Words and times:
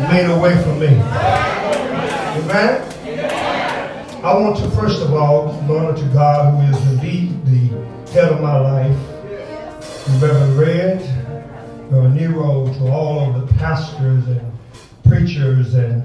made 0.00 0.26
a 0.26 0.38
way 0.38 0.54
for 0.62 0.74
me. 0.74 0.88
Amen? 2.38 2.82
I 4.24 4.34
want 4.34 4.56
to 4.58 4.70
first 4.70 5.00
of 5.02 5.14
all 5.14 5.52
give 5.62 5.70
honor 5.70 5.96
to 5.96 6.04
God 6.12 6.54
who 6.54 6.76
is 6.76 6.92
indeed 6.92 7.44
the 7.46 8.10
head 8.12 8.32
of 8.32 8.40
my 8.40 8.58
life. 8.58 8.96
Reverend 10.20 10.58
Red, 10.58 11.00
Reverend 11.90 12.16
Nero, 12.16 12.72
to 12.74 12.86
all 12.88 13.34
of 13.34 13.46
the 13.46 13.54
pastors 13.54 14.26
and 14.26 14.52
preachers 15.04 15.74
and 15.74 16.02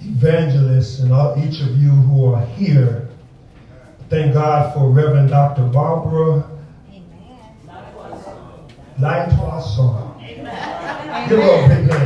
evangelists 0.00 1.00
and 1.00 1.12
all, 1.12 1.34
each 1.38 1.60
of 1.60 1.76
you 1.76 1.90
who 1.90 2.26
are 2.32 2.44
here. 2.46 3.08
Thank 4.08 4.34
God 4.34 4.74
for 4.74 4.90
Reverend 4.90 5.30
Dr. 5.30 5.64
Barbara 5.64 6.48
Light 8.98 9.28
song. 9.60 10.16
Give 11.28 11.38
her 11.38 11.64
a 11.64 11.68
big 11.68 11.90
hand. 11.90 12.05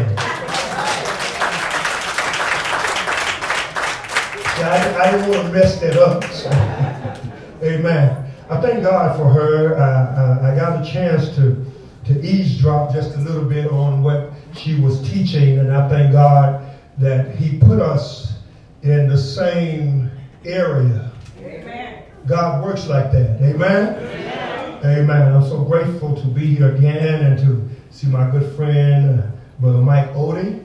I, 4.62 5.02
I 5.02 5.10
didn't 5.10 5.30
want 5.30 5.46
to 5.46 5.52
mess 5.52 5.80
that 5.80 5.96
up. 5.96 6.24
So. 6.24 6.50
Amen. 7.62 8.32
I 8.48 8.60
thank 8.60 8.82
God 8.82 9.16
for 9.16 9.28
her. 9.28 9.76
Uh, 9.78 10.52
I 10.52 10.56
got 10.56 10.84
a 10.84 10.90
chance 10.90 11.34
to, 11.36 11.64
to 12.06 12.20
eavesdrop 12.20 12.92
just 12.92 13.14
a 13.14 13.18
little 13.18 13.44
bit 13.44 13.70
on 13.70 14.02
what 14.02 14.32
she 14.56 14.80
was 14.80 15.00
teaching, 15.08 15.58
and 15.58 15.72
I 15.72 15.88
thank 15.88 16.12
God 16.12 16.66
that 16.98 17.36
He 17.36 17.58
put 17.58 17.80
us 17.80 18.34
in 18.82 19.08
the 19.08 19.16
same 19.18 20.10
area. 20.44 21.12
Amen. 21.38 22.02
God 22.26 22.64
works 22.64 22.86
like 22.86 23.12
that. 23.12 23.40
Amen. 23.40 23.94
Amen. 23.94 24.84
Amen. 24.84 25.34
I'm 25.34 25.48
so 25.48 25.62
grateful 25.62 26.20
to 26.20 26.26
be 26.26 26.54
here 26.54 26.74
again 26.74 27.24
and 27.24 27.38
to 27.38 27.68
see 27.90 28.06
my 28.06 28.30
good 28.30 28.54
friend, 28.56 29.22
Brother 29.58 29.80
Mike 29.80 30.12
Odie. 30.14 30.64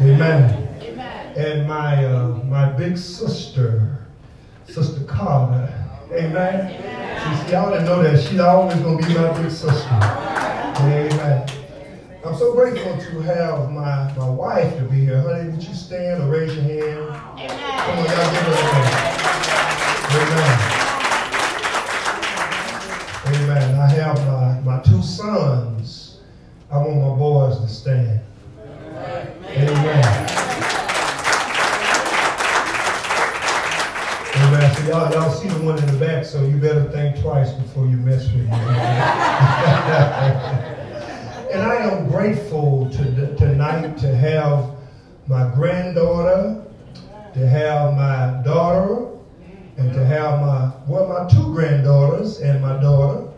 Amen. 0.00 0.10
Amen. 0.12 0.63
And 1.36 1.66
my 1.66 2.04
uh, 2.04 2.28
my 2.44 2.70
big 2.70 2.96
sister, 2.96 4.06
Sister 4.68 5.04
Carter. 5.04 5.72
Amen. 6.12 6.70
Amen. 6.70 7.46
See, 7.46 7.52
y'all 7.52 7.70
didn't 7.70 7.86
know 7.86 8.02
that. 8.02 8.22
She's 8.22 8.38
always 8.38 8.76
to 8.76 8.96
be 8.96 9.14
my 9.14 9.42
big 9.42 9.50
sister. 9.50 9.88
Amen. 9.90 11.48
I'm 12.24 12.36
so 12.36 12.54
grateful 12.54 12.96
to 12.96 13.20
have 13.22 13.70
my, 13.70 14.12
my 14.16 14.28
wife 14.28 14.76
to 14.78 14.84
be 14.84 15.00
here. 15.00 15.20
Honey, 15.20 15.50
would 15.50 15.62
you 15.62 15.74
stand 15.74 16.22
or 16.22 16.28
raise 16.28 16.54
your 16.54 16.62
hand? 16.62 17.00
Amen. 17.36 17.48
Come 17.80 17.98
on, 17.98 18.04
y'all 18.04 18.30
give 18.30 18.42
her. 18.46 19.24
Amen. 20.16 20.74
Amen. 23.26 23.74
I 23.74 23.88
have 23.90 24.16
my, 24.26 24.60
my 24.60 24.82
two 24.82 25.02
sons. 25.02 26.20
I 26.70 26.78
want 26.78 26.96
my 26.96 27.14
boys 27.16 27.58
to 27.60 27.68
stand. 27.68 28.20
Amen. 29.48 30.30
Amen. 34.36 34.73
So 34.73 34.73
y'all, 34.86 35.10
y'all 35.12 35.30
see 35.30 35.48
the 35.48 35.64
one 35.64 35.78
in 35.78 35.86
the 35.86 35.98
back, 35.98 36.24
so 36.24 36.44
you 36.44 36.56
better 36.58 36.84
think 36.90 37.20
twice 37.20 37.52
before 37.52 37.86
you 37.86 37.96
mess 37.96 38.24
with 38.26 38.34
me. 38.34 38.42
and 41.52 41.62
I 41.62 41.76
am 41.76 42.08
grateful 42.08 42.90
to, 42.90 43.36
tonight 43.36 43.96
to 43.98 44.14
have 44.14 44.74
my 45.26 45.50
granddaughter, 45.54 46.62
to 47.32 47.48
have 47.48 47.94
my 47.94 48.42
daughter, 48.44 49.08
and 49.76 49.92
to 49.92 50.04
have 50.04 50.40
my, 50.40 50.70
well, 50.86 51.08
my 51.08 51.28
two 51.28 51.52
granddaughters 51.52 52.40
and 52.40 52.60
my 52.60 52.80
daughter. 52.80 53.28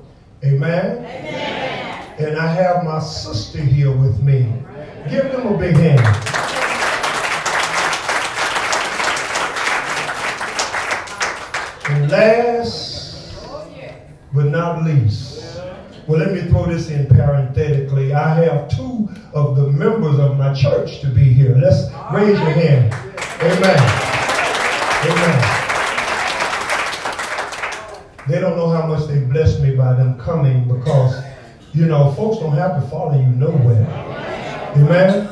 Amen? 0.44 0.98
Amen. 0.98 2.16
And 2.18 2.36
I 2.36 2.46
have 2.46 2.84
my 2.84 2.98
sister 2.98 3.58
here 3.58 3.90
with 3.90 4.22
me. 4.22 4.52
Give 5.08 5.30
them 5.30 5.46
a 5.46 5.58
big 5.58 5.76
hand. 5.76 6.35
Last 12.04 13.34
but 14.32 14.46
not 14.46 14.84
least, 14.84 15.58
well, 16.06 16.20
let 16.20 16.32
me 16.32 16.42
throw 16.42 16.66
this 16.66 16.90
in 16.90 17.06
parenthetically. 17.06 18.12
I 18.12 18.34
have 18.44 18.68
two 18.68 19.08
of 19.34 19.56
the 19.56 19.68
members 19.68 20.18
of 20.18 20.36
my 20.36 20.52
church 20.54 21.00
to 21.00 21.08
be 21.08 21.24
here. 21.24 21.56
Let's 21.56 21.90
raise 22.12 22.38
your 22.38 22.50
hand. 22.50 22.92
Amen. 23.42 23.78
Amen. 25.04 25.62
They 28.28 28.40
don't 28.40 28.56
know 28.56 28.68
how 28.68 28.86
much 28.86 29.06
they 29.08 29.20
blessed 29.20 29.62
me 29.62 29.74
by 29.74 29.94
them 29.94 30.18
coming 30.18 30.68
because, 30.68 31.22
you 31.72 31.86
know, 31.86 32.12
folks 32.12 32.38
don't 32.38 32.56
have 32.56 32.82
to 32.82 32.88
follow 32.88 33.18
you 33.18 33.26
nowhere. 33.26 33.86
Amen? 34.76 35.28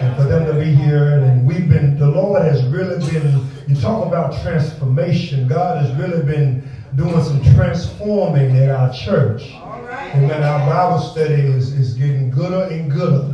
And 0.00 0.16
for 0.16 0.24
them 0.24 0.44
to 0.46 0.54
be 0.54 0.74
here, 0.74 1.20
and 1.20 1.46
we've 1.46 1.68
been, 1.68 1.98
the 1.98 2.06
Lord 2.06 2.42
has 2.42 2.64
really 2.66 2.98
been, 3.10 3.45
you 3.66 3.74
talk 3.76 4.06
about 4.06 4.40
transformation. 4.42 5.48
God 5.48 5.84
has 5.84 5.94
really 5.96 6.24
been 6.24 6.68
doing 6.94 7.22
some 7.24 7.42
transforming 7.54 8.56
at 8.56 8.70
our 8.70 8.92
church. 8.92 9.42
and 9.42 10.24
Amen. 10.24 10.42
Our 10.42 10.70
Bible 10.70 11.00
study 11.00 11.34
is, 11.34 11.72
is 11.72 11.94
getting 11.94 12.30
gooder 12.30 12.68
and 12.70 12.90
gooder. 12.90 13.32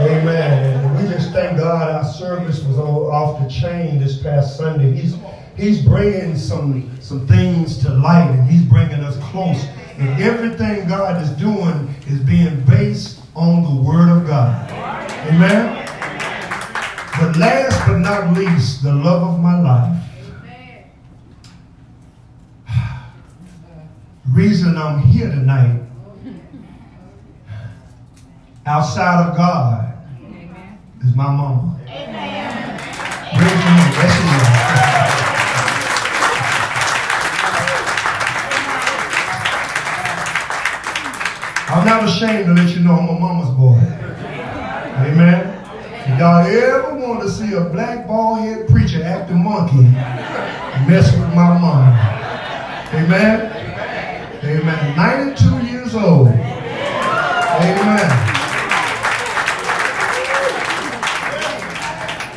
Amen. 0.00 0.84
And 0.84 0.96
we 0.96 1.12
just 1.12 1.32
thank 1.32 1.58
God 1.58 1.90
our 1.90 2.04
service 2.04 2.62
was 2.62 2.78
off 2.78 3.42
the 3.42 3.48
chain 3.48 3.98
this 3.98 4.22
past 4.22 4.56
Sunday. 4.56 4.92
He's 4.92 5.16
He's 5.56 5.82
bringing 5.82 6.36
some, 6.36 6.90
some 7.00 7.26
things 7.26 7.78
to 7.78 7.90
light 7.90 8.30
and 8.30 8.48
he's 8.48 8.62
bringing 8.64 9.00
us 9.00 9.16
close. 9.30 9.64
And 9.96 10.22
everything 10.22 10.86
God 10.86 11.22
is 11.22 11.30
doing 11.30 11.94
is 12.06 12.20
being 12.20 12.60
based 12.64 13.20
on 13.34 13.62
the 13.62 13.82
word 13.82 14.10
of 14.10 14.26
God. 14.26 14.70
Amen? 15.26 15.75
But 17.26 17.38
last 17.38 17.88
but 17.88 17.98
not 17.98 18.38
least, 18.38 18.84
the 18.84 18.94
love 18.94 19.34
of 19.34 19.40
my 19.40 19.60
life. 19.60 20.00
Reason 24.30 24.76
I'm 24.78 25.00
here 25.00 25.28
tonight 25.28 25.80
outside 28.64 29.28
of 29.28 29.36
God 29.36 29.92
is 31.04 31.16
my 31.16 31.24
mama. 31.24 31.80
Amen. 31.88 32.80
Amen. 33.34 33.66
I'm 41.68 41.84
not 41.84 42.04
ashamed 42.04 42.46
to 42.46 42.52
let 42.52 42.72
you 42.72 42.84
know 42.84 42.92
I'm 42.92 43.08
a 43.08 43.18
mama's 43.18 43.50
boy. 43.50 43.80
Amen. 45.04 45.55
If 46.08 46.20
y'all 46.20 46.46
ever 46.46 46.94
want 46.94 47.22
to 47.22 47.28
see 47.28 47.54
a 47.54 47.62
black 47.62 48.06
bald 48.06 48.38
head 48.38 48.68
preacher 48.68 49.02
act 49.02 49.28
a 49.28 49.34
monkey, 49.34 49.82
mess 50.88 51.12
with 51.12 51.34
my 51.34 51.58
mom. 51.58 51.88
Amen. 52.94 53.50
Amen. 54.44 54.96
92 54.96 55.66
years 55.66 55.96
old. 55.96 56.28
Amen. 56.28 58.10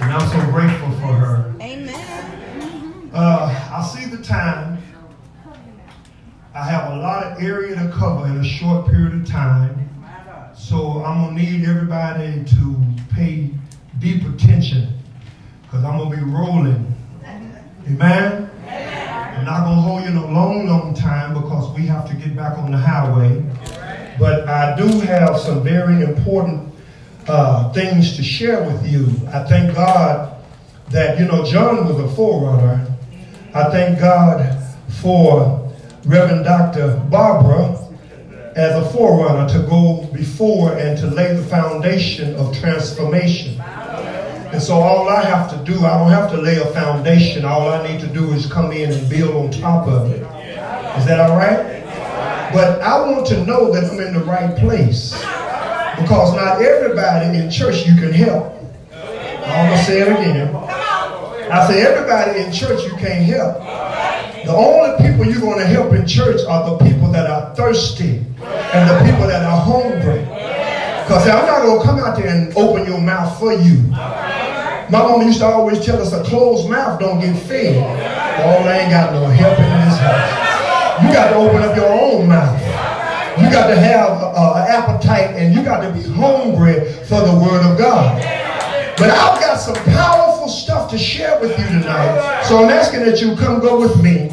And 0.02 0.14
I'm 0.14 0.30
so 0.30 0.52
grateful 0.52 0.90
for 1.00 1.14
her. 1.14 1.54
Amen. 1.62 3.12
Uh, 3.14 3.70
I 3.72 3.86
see 3.86 4.10
the 4.10 4.24
time 4.24 4.82
I 6.56 6.64
have 6.64 6.94
a 6.94 6.96
lot 6.98 7.24
of 7.24 7.44
area 7.44 7.76
to 7.76 7.92
cover 7.92 8.26
in 8.26 8.38
a 8.38 8.44
short 8.44 8.88
period 8.88 9.14
of 9.14 9.28
time. 9.28 9.86
So 10.58 11.04
I'm 11.04 11.24
going 11.24 11.38
to 11.38 11.42
need 11.42 11.66
everybody 11.66 12.44
to 12.44 12.76
pay 13.14 13.52
deep 14.00 14.24
attention 14.24 14.88
because 15.64 15.84
I'm 15.84 15.98
going 15.98 16.12
to 16.12 16.18
be 16.18 16.24
rolling. 16.24 16.96
Amen? 17.88 18.50
I'm 19.38 19.46
not 19.46 19.64
going 19.66 19.76
to 19.76 19.82
hold 19.82 20.04
you 20.04 20.10
no 20.10 20.28
long, 20.28 20.68
long 20.68 20.94
time 20.94 21.34
because 21.34 21.74
we 21.76 21.86
have 21.86 22.08
to 22.10 22.16
get 22.16 22.36
back 22.36 22.58
on 22.58 22.72
the 22.72 22.78
highway. 22.78 23.44
But 24.18 24.48
I 24.48 24.76
do 24.76 25.00
have 25.02 25.40
some 25.40 25.64
very 25.64 26.02
important 26.04 26.74
uh, 27.28 27.72
things 27.74 28.16
to 28.18 28.24
share 28.24 28.64
with 28.64 28.86
you. 28.88 29.06
I 29.28 29.44
thank 29.44 29.76
God 29.76 30.36
that, 30.90 31.20
you 31.20 31.26
know, 31.26 31.46
John 31.46 31.88
was 31.88 32.00
a 32.00 32.16
forerunner. 32.16 32.86
I 33.54 33.70
thank 33.70 34.00
God 34.00 34.58
for 35.02 35.72
Reverend 36.06 36.46
Dr. 36.46 36.98
Barbara 37.10 37.78
as 38.56 38.76
a 38.76 38.90
forerunner 38.92 39.48
to 39.54 39.60
go 39.70 40.06
before 40.12 40.74
and 40.78 40.98
to 40.98 41.08
lay 41.08 41.34
the 41.34 41.44
foundation 41.44 42.36
of 42.36 42.58
transformation. 42.60 43.62
And 44.52 44.62
so 44.62 44.76
all 44.76 45.08
I 45.10 45.24
have 45.24 45.50
to 45.52 45.58
do, 45.64 45.86
I 45.86 45.98
don't 45.98 46.10
have 46.12 46.32
to 46.32 46.38
lay 46.38 46.58
a 46.58 46.66
foundation. 46.74 47.46
All 47.46 47.70
I 47.70 47.88
need 47.88 48.02
to 48.02 48.08
do 48.08 48.34
is 48.34 48.52
come 48.52 48.72
in 48.72 48.92
and 48.92 49.10
build 49.10 49.36
on 49.36 49.52
top 49.52 49.88
of 49.88 50.12
it. 50.12 50.22
Is 50.98 51.06
that 51.06 51.20
all 51.20 51.38
right? 51.38 51.80
But 52.52 52.82
I 52.82 53.00
want 53.10 53.28
to 53.28 53.46
know 53.46 53.72
that 53.72 53.84
I'm 53.92 54.00
in 54.00 54.14
the 54.14 54.24
right 54.24 54.58
place. 54.58 55.14
Because 56.00 56.34
not 56.36 56.62
everybody 56.62 57.38
in 57.38 57.52
church 57.52 57.86
you 57.86 57.94
can 57.96 58.12
help. 58.12 58.56
I'm 58.92 59.68
going 59.68 59.78
to 59.78 59.86
say 59.86 60.02
it 60.02 60.08
again. 60.08 60.56
I 60.56 61.68
say 61.68 61.82
everybody 61.82 62.40
in 62.42 62.52
church 62.52 62.84
you 62.86 62.98
can't 62.98 63.26
help. 63.26 63.58
The 64.46 64.56
only 64.56 64.98
people 64.98 65.26
you're 65.26 65.42
going 65.42 65.60
to 65.60 65.66
help 65.66 65.94
in 65.94 66.08
church 66.08 66.42
are 66.48 66.72
the 66.72 66.86
people 66.86 67.12
that 67.12 67.30
are 67.30 67.54
thirsty 67.56 68.18
and 68.18 68.90
the 68.90 69.12
people 69.12 69.28
that 69.28 69.44
are 69.44 69.62
hungry. 69.62 70.26
Because 71.10 71.28
I'm 71.28 71.44
not 71.48 71.64
going 71.64 71.80
to 71.80 71.86
come 71.88 71.98
out 71.98 72.16
there 72.18 72.28
and 72.28 72.56
open 72.56 72.86
your 72.86 73.02
mouth 73.02 73.40
for 73.40 73.52
you. 73.52 73.78
My 73.90 74.90
mama 74.92 75.26
used 75.26 75.40
to 75.40 75.46
always 75.46 75.84
tell 75.84 76.00
us 76.00 76.14
a 76.14 76.24
closed 76.24 76.70
mouth 76.70 77.00
don't 77.00 77.20
get 77.20 77.36
fed. 77.36 77.78
Oh, 77.78 78.70
I 78.70 78.78
ain't 78.78 78.92
got 78.92 79.12
no 79.12 79.26
help 79.26 79.58
in 79.58 79.90
this 79.90 79.98
house. 79.98 81.04
You 81.04 81.12
got 81.12 81.32
to 81.32 81.38
open 81.38 81.64
up 81.64 81.76
your 81.76 81.90
own 81.90 82.30
mouth. 82.30 82.62
You 83.42 83.50
got 83.50 83.70
to 83.70 83.76
have 83.76 84.22
an 84.22 84.68
appetite 84.70 85.36
and 85.36 85.56
you 85.56 85.64
got 85.64 85.82
to 85.82 85.92
be 85.92 86.04
hungry 86.04 86.76
for 87.06 87.22
the 87.22 87.34
word 87.42 87.66
of 87.66 87.76
God. 87.80 88.22
But 88.96 89.10
I've 89.10 89.42
got 89.42 89.56
some 89.56 89.84
powerful 89.92 90.48
stuff 90.48 90.92
to 90.92 90.98
share 91.00 91.42
with 91.42 91.58
you 91.58 91.66
tonight. 91.66 92.44
So 92.44 92.64
I'm 92.64 92.70
asking 92.70 93.00
that 93.00 93.20
you 93.20 93.36
come 93.36 93.62
go 93.62 93.80
with 93.80 94.00
me 94.04 94.32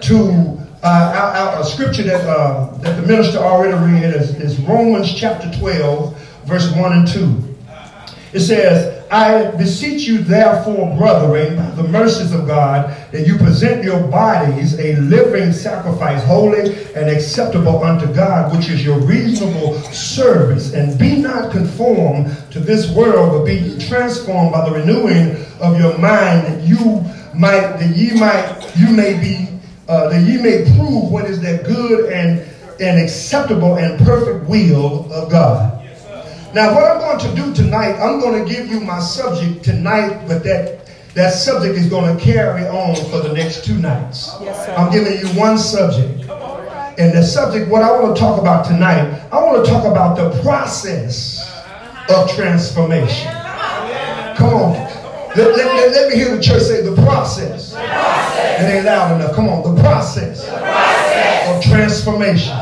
to 0.00 0.57
uh, 0.82 1.60
a, 1.60 1.64
scripture 1.64 2.04
that, 2.04 2.24
uh, 2.28 2.76
that 2.78 3.00
the 3.00 3.06
minister 3.06 3.38
already 3.38 3.76
read 3.92 4.14
is, 4.14 4.34
is 4.36 4.58
Romans 4.60 5.12
chapter 5.12 5.50
12, 5.58 6.44
verse 6.44 6.74
1 6.74 6.92
and 6.92 7.08
2. 7.08 7.56
It 8.32 8.40
says, 8.40 8.98
I 9.10 9.50
beseech 9.52 10.02
you, 10.02 10.18
therefore, 10.18 10.94
brethren, 10.98 11.56
the 11.76 11.82
mercies 11.84 12.32
of 12.32 12.46
God, 12.46 12.94
that 13.10 13.26
you 13.26 13.38
present 13.38 13.82
your 13.82 14.06
bodies 14.08 14.78
a 14.78 14.96
living 14.96 15.52
sacrifice, 15.52 16.22
holy 16.24 16.74
and 16.94 17.08
acceptable 17.08 17.82
unto 17.82 18.12
God, 18.12 18.54
which 18.54 18.68
is 18.68 18.84
your 18.84 19.00
reasonable 19.00 19.80
service. 19.92 20.74
And 20.74 20.98
be 20.98 21.16
not 21.16 21.52
conformed 21.52 22.36
to 22.50 22.60
this 22.60 22.90
world, 22.90 23.32
but 23.32 23.44
be 23.46 23.78
transformed 23.78 24.52
by 24.52 24.68
the 24.68 24.74
renewing 24.76 25.42
of 25.60 25.80
your 25.80 25.96
mind, 25.96 26.46
that 26.46 26.62
you 26.62 27.02
might, 27.34 27.78
that 27.78 27.96
ye 27.96 28.12
might, 28.18 28.72
you 28.76 28.94
may 28.94 29.18
be, 29.18 29.47
uh, 29.88 30.08
that 30.10 30.20
ye 30.20 30.36
may 30.40 30.64
prove 30.76 31.10
what 31.10 31.24
is 31.24 31.40
that 31.40 31.64
good 31.64 32.12
and, 32.12 32.40
and 32.80 33.00
acceptable 33.00 33.76
and 33.76 33.98
perfect 34.04 34.48
will 34.48 35.10
of 35.12 35.30
God. 35.30 35.74
Now, 36.54 36.74
what 36.74 36.84
I'm 36.84 36.98
going 36.98 37.18
to 37.18 37.42
do 37.42 37.54
tonight, 37.54 37.98
I'm 38.00 38.20
going 38.20 38.44
to 38.44 38.50
give 38.50 38.68
you 38.68 38.80
my 38.80 39.00
subject 39.00 39.64
tonight, 39.64 40.26
but 40.26 40.42
that 40.44 40.78
that 41.14 41.32
subject 41.32 41.76
is 41.76 41.88
going 41.88 42.16
to 42.16 42.22
carry 42.22 42.64
on 42.68 42.94
for 43.10 43.20
the 43.20 43.32
next 43.32 43.64
two 43.64 43.76
nights. 43.76 44.36
Yes, 44.40 44.68
I'm 44.78 44.92
giving 44.92 45.18
you 45.18 45.26
one 45.38 45.58
subject. 45.58 46.28
And 46.98 47.16
the 47.16 47.22
subject, 47.22 47.70
what 47.70 47.82
I 47.82 47.90
want 47.92 48.14
to 48.14 48.20
talk 48.20 48.40
about 48.40 48.66
tonight, 48.66 49.22
I 49.32 49.42
want 49.42 49.64
to 49.64 49.70
talk 49.70 49.84
about 49.84 50.16
the 50.16 50.42
process 50.42 51.64
of 52.08 52.30
transformation. 52.30 53.32
Come 54.36 54.54
on. 54.54 54.87
Let, 55.36 55.56
let, 55.56 55.92
let, 55.92 56.08
me 56.08 56.16
hear 56.16 56.34
the 56.34 56.42
church 56.42 56.62
say 56.62 56.82
the 56.82 56.94
process. 57.02 57.72
The 57.72 57.78
process. 57.78 58.60
It 58.60 58.76
ain't 58.76 58.86
loud 58.86 59.20
enough. 59.20 59.34
Come 59.34 59.48
on. 59.48 59.74
The 59.74 59.80
process, 59.82 60.44
the 60.44 60.56
process. 60.56 61.56
of 61.56 61.62
transformation. 61.62 62.56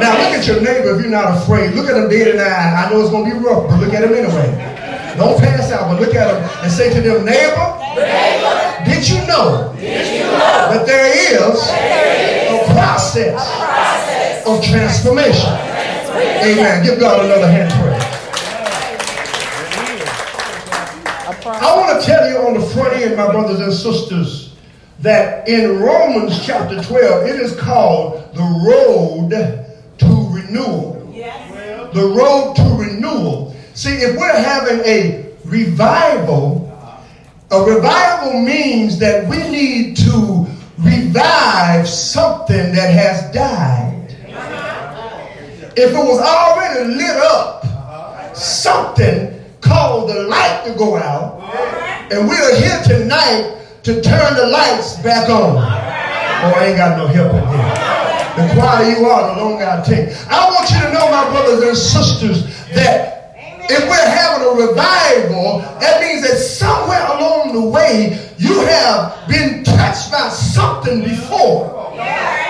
Now 0.00 0.12
look 0.12 0.36
at 0.36 0.46
your 0.46 0.60
neighbor 0.60 0.94
if 0.94 1.00
you're 1.00 1.10
not 1.10 1.36
afraid. 1.36 1.74
Look 1.74 1.88
at 1.88 1.96
him 1.96 2.08
dead 2.10 2.28
in 2.28 2.36
the 2.36 2.44
eye. 2.44 2.84
I 2.84 2.90
know 2.90 3.00
it's 3.00 3.10
going 3.10 3.30
to 3.30 3.36
be 3.36 3.44
rough, 3.44 3.68
but 3.70 3.80
look 3.80 3.94
at 3.94 4.04
him 4.04 4.12
anyway. 4.12 4.76
Don't 5.16 5.38
pass 5.40 5.72
out, 5.72 5.88
but 5.88 6.00
look 6.00 6.14
at 6.14 6.28
him 6.28 6.44
and 6.62 6.70
say 6.70 6.92
to 6.92 7.00
them, 7.00 7.24
neighbor, 7.24 7.78
neighbor 7.96 8.84
did, 8.84 9.08
you 9.08 9.26
know 9.26 9.74
did 9.80 10.06
you 10.12 10.24
know 10.24 10.68
that 10.68 10.84
there 10.84 11.08
is, 11.08 11.66
there 11.68 12.52
is 12.52 12.68
a, 12.68 12.72
process 12.74 13.32
a 13.32 13.56
process 13.56 14.46
of 14.46 14.62
transformation? 14.62 15.48
transformation. 15.48 16.60
Amen. 16.60 16.84
Give 16.84 17.00
God 17.00 17.24
another 17.24 17.50
hand 17.50 17.72
praise. 17.72 17.95
I 21.46 21.76
want 21.76 22.00
to 22.00 22.06
tell 22.06 22.28
you 22.28 22.38
on 22.38 22.54
the 22.54 22.66
front 22.66 22.94
end, 22.94 23.16
my 23.16 23.30
brothers 23.30 23.60
and 23.60 23.72
sisters, 23.72 24.54
that 25.00 25.48
in 25.48 25.78
Romans 25.78 26.44
chapter 26.44 26.82
12, 26.82 27.26
it 27.28 27.40
is 27.40 27.54
called 27.54 28.34
the 28.34 28.42
road 28.66 29.30
to 29.98 30.06
renewal. 30.32 31.08
Yes. 31.12 31.94
The 31.94 32.06
road 32.06 32.54
to 32.56 32.62
renewal. 32.62 33.54
See, 33.74 33.92
if 33.92 34.16
we're 34.16 34.32
having 34.32 34.80
a 34.80 35.32
revival, 35.44 36.64
a 37.52 37.60
revival 37.62 38.42
means 38.42 38.98
that 38.98 39.28
we 39.28 39.36
need 39.48 39.96
to 39.98 40.46
revive 40.78 41.88
something 41.88 42.74
that 42.74 42.90
has 42.90 43.32
died. 43.32 44.16
Uh-huh. 44.28 45.70
If 45.76 45.92
it 45.92 45.94
was 45.94 46.20
already 46.20 46.94
lit 46.94 47.16
up, 47.16 48.36
something 48.36 49.35
caused 49.66 50.14
the 50.14 50.22
light 50.22 50.62
to 50.66 50.72
go 50.74 50.96
out, 50.96 51.42
and 52.12 52.28
we 52.28 52.36
are 52.36 52.54
here 52.56 52.80
tonight 52.84 53.58
to 53.82 54.00
turn 54.00 54.34
the 54.34 54.46
lights 54.46 54.96
back 55.02 55.28
on. 55.28 55.56
Oh, 55.56 56.52
I 56.56 56.66
ain't 56.66 56.76
got 56.76 56.98
no 56.98 57.06
help 57.06 57.32
in 57.32 57.46
here. 57.48 57.86
The 58.36 58.52
quieter 58.54 59.00
you 59.00 59.06
are, 59.06 59.34
the 59.34 59.40
longer 59.40 59.64
I 59.64 59.82
take. 59.82 60.14
I 60.28 60.50
want 60.50 60.70
you 60.70 60.80
to 60.80 60.92
know, 60.92 61.10
my 61.10 61.28
brothers 61.30 61.62
and 61.62 61.76
sisters, 61.76 62.44
that 62.74 63.34
if 63.68 63.88
we're 63.88 64.10
having 64.10 64.46
a 64.46 64.52
revival, 64.68 65.60
that 65.80 66.00
means 66.00 66.22
that 66.22 66.36
somewhere 66.36 67.04
along 67.16 67.54
the 67.54 67.68
way 67.68 68.30
you 68.36 68.60
have 68.60 69.26
been 69.28 69.64
touched 69.64 70.12
by 70.12 70.28
something 70.28 71.02
before. 71.02 71.72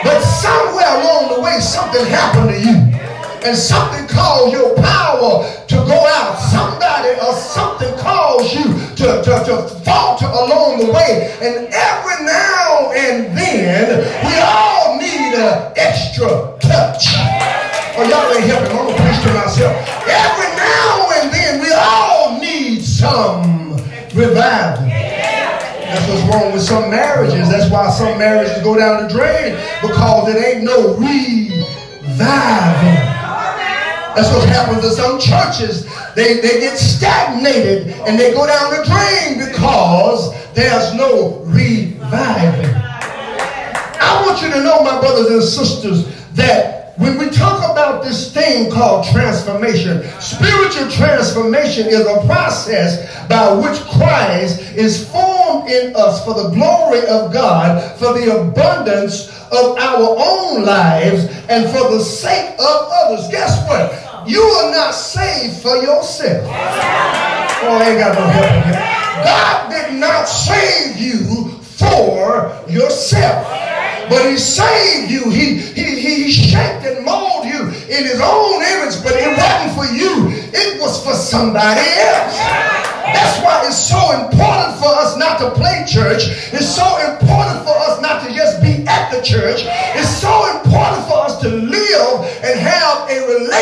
But 0.02 0.20
somewhere 0.20 1.00
along 1.00 1.34
the 1.34 1.40
way 1.40 1.60
something 1.60 2.04
happened 2.06 2.50
to 2.50 2.60
you. 2.60 2.95
And 3.44 3.56
something 3.56 4.06
caused 4.08 4.52
your 4.52 4.74
power 4.76 5.44
to 5.68 5.74
go 5.74 5.98
out. 6.06 6.36
Somebody 6.38 7.18
or 7.20 7.32
something 7.34 7.92
caused 7.98 8.54
you 8.54 8.64
to, 8.96 9.22
to, 9.22 9.32
to 9.44 9.68
falter 9.84 10.26
along 10.26 10.78
the 10.78 10.92
way. 10.92 11.36
And 11.40 11.68
every 11.72 12.24
now 12.24 12.90
and 12.92 13.36
then 13.36 14.02
we 14.26 14.34
all 14.40 14.98
need 14.98 15.34
an 15.34 15.72
extra 15.76 16.56
touch. 16.60 17.14
Oh, 17.98 18.04
y'all 18.04 18.32
ain't 18.34 18.44
helping. 18.44 18.76
I'm 18.76 18.86
going 18.86 18.96
to 18.96 19.02
preach 19.02 19.22
to 19.22 19.32
myself. 19.34 19.74
Every 20.06 20.50
now 20.56 21.08
and 21.20 21.32
then 21.32 21.60
we 21.60 21.72
all 21.72 22.38
need 22.40 22.82
some 22.82 23.72
revival. 24.14 24.86
That's 24.86 26.08
what's 26.08 26.22
wrong 26.34 26.52
with 26.52 26.62
some 26.62 26.90
marriages. 26.90 27.48
That's 27.48 27.70
why 27.70 27.90
some 27.90 28.18
marriages 28.18 28.62
go 28.62 28.76
down 28.76 29.04
the 29.04 29.08
drain 29.08 29.56
because 29.80 30.34
it 30.34 30.42
ain't 30.44 30.64
no 30.64 30.94
revival. 30.98 31.56
That's 34.16 34.32
what 34.32 34.48
happens 34.48 34.80
to 34.80 34.90
some 34.92 35.20
churches. 35.20 35.84
They, 36.14 36.40
they 36.40 36.58
get 36.58 36.78
stagnated 36.78 37.88
and 38.08 38.18
they 38.18 38.32
go 38.32 38.46
down 38.46 38.70
the 38.70 38.82
drain 38.82 39.46
because 39.46 40.32
there's 40.54 40.94
no 40.94 41.42
reviving. 41.44 42.74
I 44.00 44.22
want 44.24 44.40
you 44.40 44.48
to 44.52 44.62
know, 44.62 44.82
my 44.82 44.98
brothers 45.00 45.30
and 45.30 45.42
sisters, 45.42 46.06
that 46.32 46.94
when 46.96 47.18
we 47.18 47.28
talk 47.28 47.58
about 47.70 48.02
this 48.04 48.32
thing 48.32 48.70
called 48.70 49.04
transformation, 49.12 50.02
spiritual 50.18 50.90
transformation 50.90 51.86
is 51.86 52.00
a 52.00 52.24
process 52.24 53.28
by 53.28 53.52
which 53.52 53.78
Christ 53.82 54.62
is 54.74 55.06
formed 55.10 55.68
in 55.68 55.94
us 55.94 56.24
for 56.24 56.32
the 56.32 56.48
glory 56.54 57.00
of 57.00 57.34
God, 57.34 57.98
for 57.98 58.14
the 58.18 58.34
abundance 58.34 59.28
of 59.52 59.76
our 59.76 60.16
own 60.18 60.64
lives, 60.64 61.26
and 61.50 61.68
for 61.68 61.90
the 61.92 62.00
sake 62.00 62.54
of 62.54 62.88
others. 62.90 63.28
Guess 63.28 63.68
what? 63.68 64.05
You 64.26 64.42
are 64.42 64.72
not 64.72 64.90
saved 64.90 65.62
for 65.62 65.76
yourself. 65.76 66.42
Oh, 66.46 67.78
I 67.78 67.90
ain't 67.90 68.00
got 68.00 68.18
no 68.18 68.26
help 68.26 68.64
here. 68.64 68.96
God 69.22 69.70
did 69.70 70.00
not 70.00 70.24
save 70.24 70.98
you 70.98 71.48
for 71.62 72.50
yourself. 72.68 73.46
But 74.08 74.28
he 74.28 74.36
saved 74.36 75.12
you. 75.12 75.30
He, 75.30 75.58
he, 75.58 76.00
he 76.00 76.32
shaped 76.32 76.84
and 76.86 77.04
molded 77.04 77.52
you 77.52 77.62
in 77.86 78.02
his 78.02 78.20
own 78.20 78.62
image, 78.62 78.98
but 79.02 79.14
it 79.14 79.30
wasn't 79.30 79.74
for 79.78 79.86
you. 79.94 80.34
It 80.50 80.80
was 80.80 81.04
for 81.04 81.14
somebody 81.14 81.86
else. 81.86 82.36
That's 83.06 83.42
why 83.44 83.62
it's 83.66 83.78
so 83.78 84.26
important 84.26 84.78
for 84.78 84.90
us 84.90 85.16
not 85.16 85.38
to 85.38 85.50
play 85.50 85.84
church. 85.86 86.26
It's 86.52 86.66
so 86.66 86.86
important 86.98 87.62
for 87.62 87.74
us 87.86 88.00
not 88.02 88.26
to 88.26 88.34
just 88.34 88.60
be 88.60 88.84
at 88.86 89.10
the 89.10 89.22
church. 89.22 89.62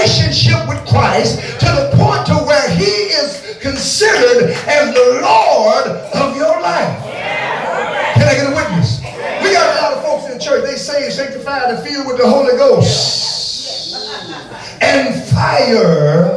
Relationship 0.04 0.68
with 0.68 0.84
Christ 0.86 1.40
to 1.60 1.66
the 1.66 1.90
point 1.96 2.26
to 2.26 2.34
where 2.44 2.68
he 2.76 2.84
is 3.16 3.56
considered 3.60 4.50
as 4.68 4.92
the 4.92 5.20
Lord 5.22 5.86
of 5.86 6.36
your 6.36 6.60
life. 6.60 7.02
Can 8.12 8.28
I 8.28 8.34
get 8.34 8.52
a 8.52 8.54
witness? 8.54 9.00
We 9.42 9.52
got 9.52 9.64
a 9.64 9.80
lot 9.80 9.92
of 9.94 10.04
folks 10.04 10.26
in 10.26 10.36
the 10.36 10.44
church. 10.44 10.64
They 10.64 10.76
say 10.76 11.08
sanctified 11.08 11.74
and 11.74 11.82
filled 11.86 12.06
with 12.06 12.18
the 12.18 12.28
Holy 12.28 12.54
Ghost 12.56 13.94
and 14.82 15.24
fire, 15.30 16.36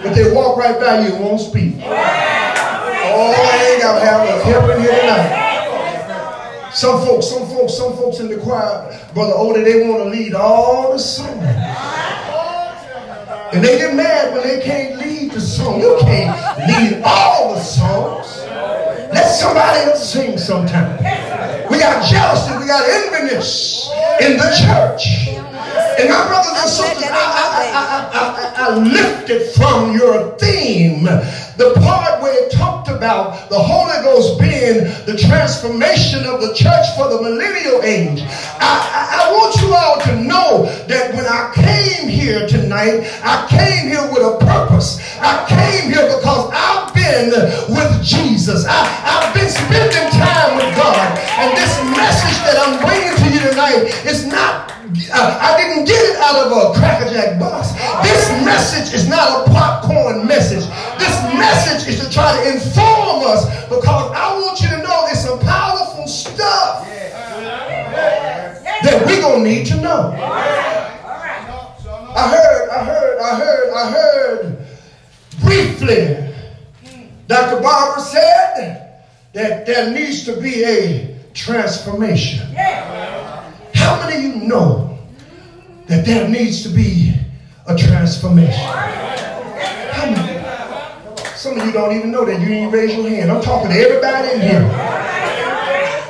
but 0.00 0.14
they 0.14 0.32
walk 0.32 0.56
right 0.56 0.78
by 0.78 1.00
you 1.04 1.14
and 1.14 1.24
won't 1.24 1.40
speak. 1.40 1.78
Oh, 1.84 3.34
I 3.36 3.72
ain't 3.72 3.82
got 3.82 3.98
to 3.98 4.04
have 4.04 4.28
a 4.28 4.44
help 4.44 4.78
here 4.78 5.00
tonight. 5.00 6.70
Some 6.72 7.04
folks, 7.04 7.26
some 7.26 7.46
folks, 7.48 7.74
some 7.76 7.96
folks 7.96 8.20
in 8.20 8.28
the 8.28 8.38
choir, 8.38 8.96
Brother 9.12 9.34
Odie, 9.34 9.64
they 9.64 9.86
want 9.88 10.04
to 10.04 10.08
lead 10.08 10.34
all 10.34 10.92
the 10.92 10.98
songs. 10.98 12.11
And 13.52 13.62
they 13.62 13.76
get 13.76 13.94
mad 13.94 14.32
when 14.32 14.42
they 14.42 14.60
can't 14.62 14.98
lead 14.98 15.32
the 15.32 15.40
song. 15.40 15.78
You 15.78 15.98
can't 16.00 16.58
lead 16.58 17.02
all 17.04 17.54
the 17.54 17.60
songs. 17.60 18.38
Let 19.12 19.28
somebody 19.28 19.90
else 19.90 20.10
sing 20.10 20.38
sometime. 20.38 20.96
We 21.70 21.78
got 21.78 22.08
jealousy, 22.08 22.58
we 22.58 22.66
got 22.66 22.82
enviness 22.88 23.90
in 24.22 24.38
the 24.38 24.48
church. 24.56 25.51
And 25.98 26.08
my 26.08 26.26
brothers 26.26 26.52
and 26.56 26.70
sisters, 26.70 27.08
I, 27.10 27.14
I, 27.14 28.10
I, 28.12 28.70
I, 28.70 28.76
lifted 28.76 29.52
from 29.52 29.92
your 29.92 30.36
theme 30.38 31.04
the 31.04 31.74
part 31.80 32.20
where 32.22 32.46
it 32.46 32.52
talked 32.52 32.88
about 32.88 33.48
the 33.50 33.58
Holy 33.58 34.02
Ghost 34.02 34.40
being 34.40 34.84
the 35.06 35.16
transformation 35.16 36.24
of 36.24 36.40
the 36.40 36.54
church 36.54 36.86
for 36.96 37.08
the 37.08 37.22
millennial 37.22 37.82
age. 37.82 38.22
I, 38.60 39.30
want 39.32 39.56
you 39.60 39.74
all 39.74 40.00
to 40.00 40.22
know 40.22 40.64
that 40.86 41.14
when 41.14 41.26
I 41.26 41.52
came 41.54 42.08
here 42.08 42.46
tonight, 42.46 43.08
I 43.24 43.46
came 43.48 43.88
here 43.88 44.06
with 44.12 44.22
a 44.22 44.38
purpose. 44.44 45.00
I 45.20 45.44
came 45.48 45.92
here 45.92 46.06
because 46.16 46.50
I've 46.52 46.94
been 46.94 47.30
with 47.74 48.02
Jesus. 48.02 48.66
I, 48.66 49.01
try 62.22 62.44
to 62.44 62.52
inform 62.52 63.26
us 63.26 63.44
because 63.64 64.12
I 64.12 64.38
want 64.40 64.60
you 64.60 64.68
to 64.68 64.78
know 64.78 65.06
there's 65.06 65.24
some 65.24 65.40
powerful 65.40 66.06
stuff 66.06 66.86
that 68.82 69.06
we're 69.06 69.20
going 69.20 69.44
to 69.44 69.50
need 69.50 69.66
to 69.66 69.76
know. 69.80 70.12
I 72.14 72.28
heard, 72.28 72.68
I 72.68 72.84
heard, 72.84 73.18
I 73.18 73.36
heard, 73.38 73.72
I 73.72 73.90
heard 73.90 74.66
briefly 75.40 76.34
Dr. 77.26 77.60
Barber 77.60 78.00
said 78.00 79.02
that 79.32 79.66
there 79.66 79.90
needs 79.90 80.24
to 80.26 80.40
be 80.40 80.64
a 80.64 81.16
transformation. 81.32 82.46
How 83.74 83.96
many 84.06 84.26
of 84.26 84.34
you 84.34 84.48
know 84.48 84.98
that 85.86 86.04
there 86.04 86.28
needs 86.28 86.62
to 86.64 86.68
be 86.68 87.14
a 87.66 87.76
transformation? 87.76 88.60
Some 91.42 91.58
of 91.58 91.66
you 91.66 91.72
don't 91.72 91.90
even 91.90 92.12
know 92.12 92.24
that. 92.24 92.38
You 92.38 92.46
didn't 92.46 92.70
raise 92.70 92.94
your 92.94 93.02
hand. 93.10 93.26
I'm 93.26 93.42
talking 93.42 93.66
to 93.66 93.74
everybody 93.74 94.30
in 94.30 94.46
here. 94.46 94.62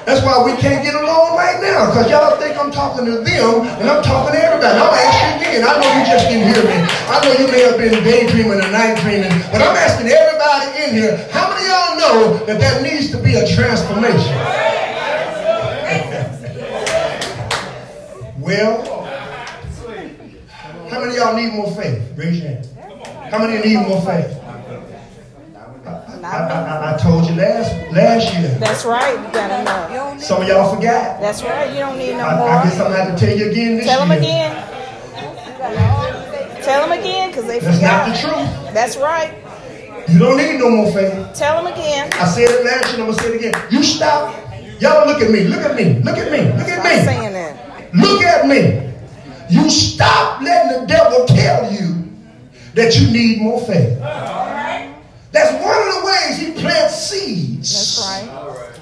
That's 0.05 0.21
why 0.21 0.45
we 0.45 0.53
can't 0.61 0.85
get 0.85 0.93
along 0.93 1.41
right 1.41 1.57
now, 1.57 1.89
because 1.89 2.11
y'all 2.13 2.37
think 2.37 2.53
I'm 2.61 2.71
talking 2.71 3.07
to 3.07 3.25
them 3.25 3.65
and 3.81 3.89
I'm 3.89 4.05
talking 4.05 4.37
to 4.37 4.41
everybody. 4.45 4.77
I'm 4.77 4.93
asking 4.93 5.41
again. 5.41 5.65
I 5.65 5.81
know 5.81 5.89
you 5.89 6.05
just 6.05 6.29
didn't 6.29 6.53
hear 6.53 6.61
me. 6.61 6.77
I 7.09 7.17
know 7.25 7.33
you 7.33 7.49
may 7.49 7.65
have 7.65 7.81
been 7.81 7.97
daydreaming 8.05 8.61
or 8.61 8.69
night 8.69 9.01
dreaming, 9.01 9.33
but 9.49 9.65
I'm 9.65 9.73
asking 9.73 10.13
everybody 10.13 10.69
in 10.85 11.01
here, 11.01 11.17
how 11.33 11.49
many 11.49 11.65
of 11.65 11.73
y'all 11.73 11.97
know 11.97 12.45
that 12.45 12.61
there 12.61 12.83
needs 12.85 13.09
to 13.13 13.17
be 13.17 13.33
a 13.41 13.49
transformation? 13.49 14.37
Well, 18.37 18.85
how 20.91 21.01
many 21.01 21.13
of 21.13 21.17
y'all 21.17 21.37
need 21.37 21.55
more 21.55 21.71
faith? 21.71 22.03
Raise 22.19 22.41
your 22.41 22.49
hand. 22.49 22.67
How 23.31 23.39
many 23.39 23.67
need 23.67 23.87
more 23.87 24.03
faith? 24.03 24.42
I, 25.85 25.91
I, 26.23 26.95
I, 26.95 26.99
told 26.99 27.29
you 27.29 27.35
last 27.35 27.75
last 27.93 28.33
year. 28.35 28.57
That's 28.61 28.85
right. 28.85 29.15
You 29.15 29.33
gotta 29.33 29.65
know. 29.65 30.19
Some 30.19 30.43
of 30.43 30.49
y'all 30.49 30.75
forgot. 30.75 31.21
That's 31.21 31.43
right. 31.43 31.71
You 31.71 31.81
don't 31.81 31.99
need 31.99 32.13
no 32.13 32.25
I, 32.25 32.39
more. 32.39 32.49
I 32.49 32.63
guess 32.65 32.75
I'm 32.75 32.93
gonna 32.93 33.05
have 33.05 33.19
to 33.19 33.27
tell 33.27 33.37
you 33.37 33.51
again 33.51 33.77
this 33.77 33.87
tell 33.87 34.07
year. 34.07 34.09
Tell 34.09 34.09
them 34.09 34.19
again. 34.19 34.73
Tell 36.63 36.89
them 36.89 36.99
again, 36.99 37.31
because 37.31 37.47
they 37.47 37.59
That's 37.59 37.77
forgot. 37.77 38.07
not 38.07 38.15
the 38.15 38.21
truth. 38.21 38.75
That's 38.75 38.97
right. 38.97 39.35
You 40.09 40.19
don't 40.19 40.37
need 40.37 40.59
no 40.59 40.71
more 40.71 40.93
faith. 40.93 41.35
Tell 41.35 41.63
them 41.63 41.73
again. 41.73 42.11
I 42.13 42.27
said 42.27 42.49
it 42.49 42.65
last 42.65 42.93
year. 42.93 43.01
I'm 43.05 43.11
gonna 43.11 43.21
say 43.21 43.35
it 43.35 43.37
again. 43.37 43.55
You 43.71 43.83
stop. 43.83 44.35
Y'all 44.81 45.07
look 45.07 45.21
at 45.21 45.31
me. 45.31 45.45
Look 45.45 45.61
at 45.61 45.77
me. 45.77 45.95
Look 46.01 46.17
at 46.17 46.31
me. 46.31 46.53
Look 46.59 46.69
at 46.69 46.85
me. 46.85 47.05
saying 47.05 47.33
that. 47.33 47.95
Look 47.95 48.23
at 48.23 48.47
me. 48.47 48.93
You 49.51 49.69
stop 49.69 50.41
letting 50.43 50.81
the 50.81 50.87
devil 50.87 51.27
tell 51.27 51.73
you 51.73 52.09
that 52.75 52.99
you 52.99 53.11
need 53.11 53.43
more 53.43 53.61
faith. 53.61 53.99
That's 55.33 55.53
one 55.65 55.89
of 55.89 55.95
the 55.95 56.05
ways 56.23 56.39
he 56.39 56.53
plants 56.53 56.97
seeds. 56.97 57.99
That's 57.99 58.27
right. 58.27 58.79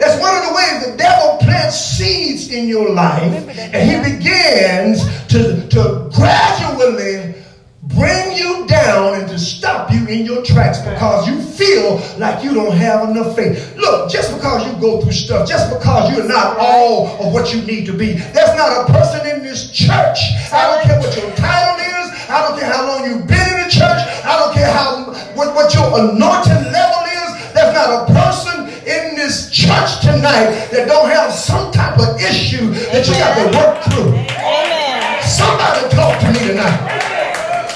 That's 0.00 0.20
one 0.20 0.34
of 0.34 0.48
the 0.48 0.54
ways 0.54 0.92
the 0.92 0.96
devil 0.96 1.38
plants 1.38 1.78
seeds 1.78 2.50
in 2.50 2.66
your 2.66 2.90
life, 2.90 3.48
and 3.58 4.06
he 4.06 4.16
begins 4.16 5.04
to, 5.28 5.68
to 5.68 6.10
gradually 6.14 7.34
bring 7.82 8.36
you 8.36 8.66
down 8.66 9.14
and 9.20 9.28
to 9.28 9.38
stop 9.38 9.92
you 9.92 10.06
in 10.06 10.24
your 10.24 10.42
tracks 10.42 10.78
because 10.78 11.28
you 11.28 11.40
feel 11.40 12.00
like 12.18 12.42
you 12.42 12.54
don't 12.54 12.76
have 12.76 13.08
enough 13.10 13.36
faith. 13.36 13.76
Look, 13.76 14.10
just 14.10 14.34
because 14.34 14.66
you 14.66 14.80
go 14.80 15.00
through 15.02 15.12
stuff, 15.12 15.48
just 15.48 15.72
because 15.72 16.16
you're 16.16 16.26
not 16.26 16.56
all 16.58 17.06
of 17.26 17.32
what 17.32 17.54
you 17.54 17.62
need 17.62 17.86
to 17.86 17.92
be, 17.92 18.14
there's 18.14 18.56
not 18.56 18.88
a 18.88 18.92
person 18.92 19.26
in 19.26 19.42
this 19.42 19.70
church. 19.72 20.18
I 20.52 20.74
don't 20.74 20.84
care 20.84 21.00
what 21.00 21.16
your 21.16 21.30
title 21.36 21.76
is. 21.84 22.05
I 22.28 22.42
don't 22.42 22.58
care 22.58 22.72
how 22.72 22.86
long 22.86 23.04
you've 23.04 23.26
been 23.26 23.38
in 23.38 23.66
the 23.66 23.70
church. 23.70 24.02
I 24.26 24.34
don't 24.38 24.52
care 24.52 24.66
how 24.70 25.14
what, 25.38 25.54
what 25.54 25.72
your 25.74 25.86
anointing 25.86 26.72
level 26.74 27.02
is. 27.06 27.54
There's 27.54 27.72
not 27.72 28.02
a 28.02 28.12
person 28.12 28.66
in 28.82 29.14
this 29.14 29.50
church 29.50 30.02
tonight 30.02 30.68
that 30.74 30.88
don't 30.88 31.08
have 31.08 31.32
some 31.32 31.70
type 31.70 31.98
of 31.98 32.20
issue 32.20 32.74
that 32.90 33.06
you 33.06 33.14
got 33.14 33.34
to 33.38 33.46
work 33.54 33.78
through. 33.86 34.10
Amen. 34.42 35.22
Somebody 35.22 35.86
talk 35.94 36.18
to 36.20 36.26
me 36.34 36.50
tonight. 36.50 36.82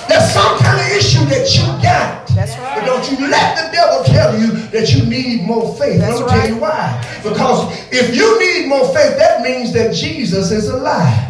There's 0.09 0.33
some 0.33 0.59
kind 0.59 0.81
of 0.83 0.99
issue 0.99 1.25
that 1.31 1.47
you 1.55 1.63
got. 1.81 2.27
That's 2.35 2.59
right. 2.59 2.81
But 2.81 2.87
don't 2.87 3.07
you 3.07 3.29
let 3.31 3.55
the 3.55 3.71
devil 3.71 4.03
tell 4.03 4.35
you 4.39 4.51
that 4.75 4.93
you 4.93 5.07
need 5.07 5.47
more 5.47 5.77
faith. 5.77 6.01
That's 6.01 6.19
I'll 6.19 6.27
right. 6.27 6.41
tell 6.41 6.49
you 6.49 6.61
why. 6.61 7.21
Because 7.23 7.71
if 7.93 8.17
you 8.17 8.27
need 8.41 8.69
more 8.69 8.87
faith, 8.93 9.17
that 9.17 9.43
means 9.43 9.73
that 9.75 9.95
Jesus 9.95 10.51
is 10.51 10.69
alive. 10.69 11.30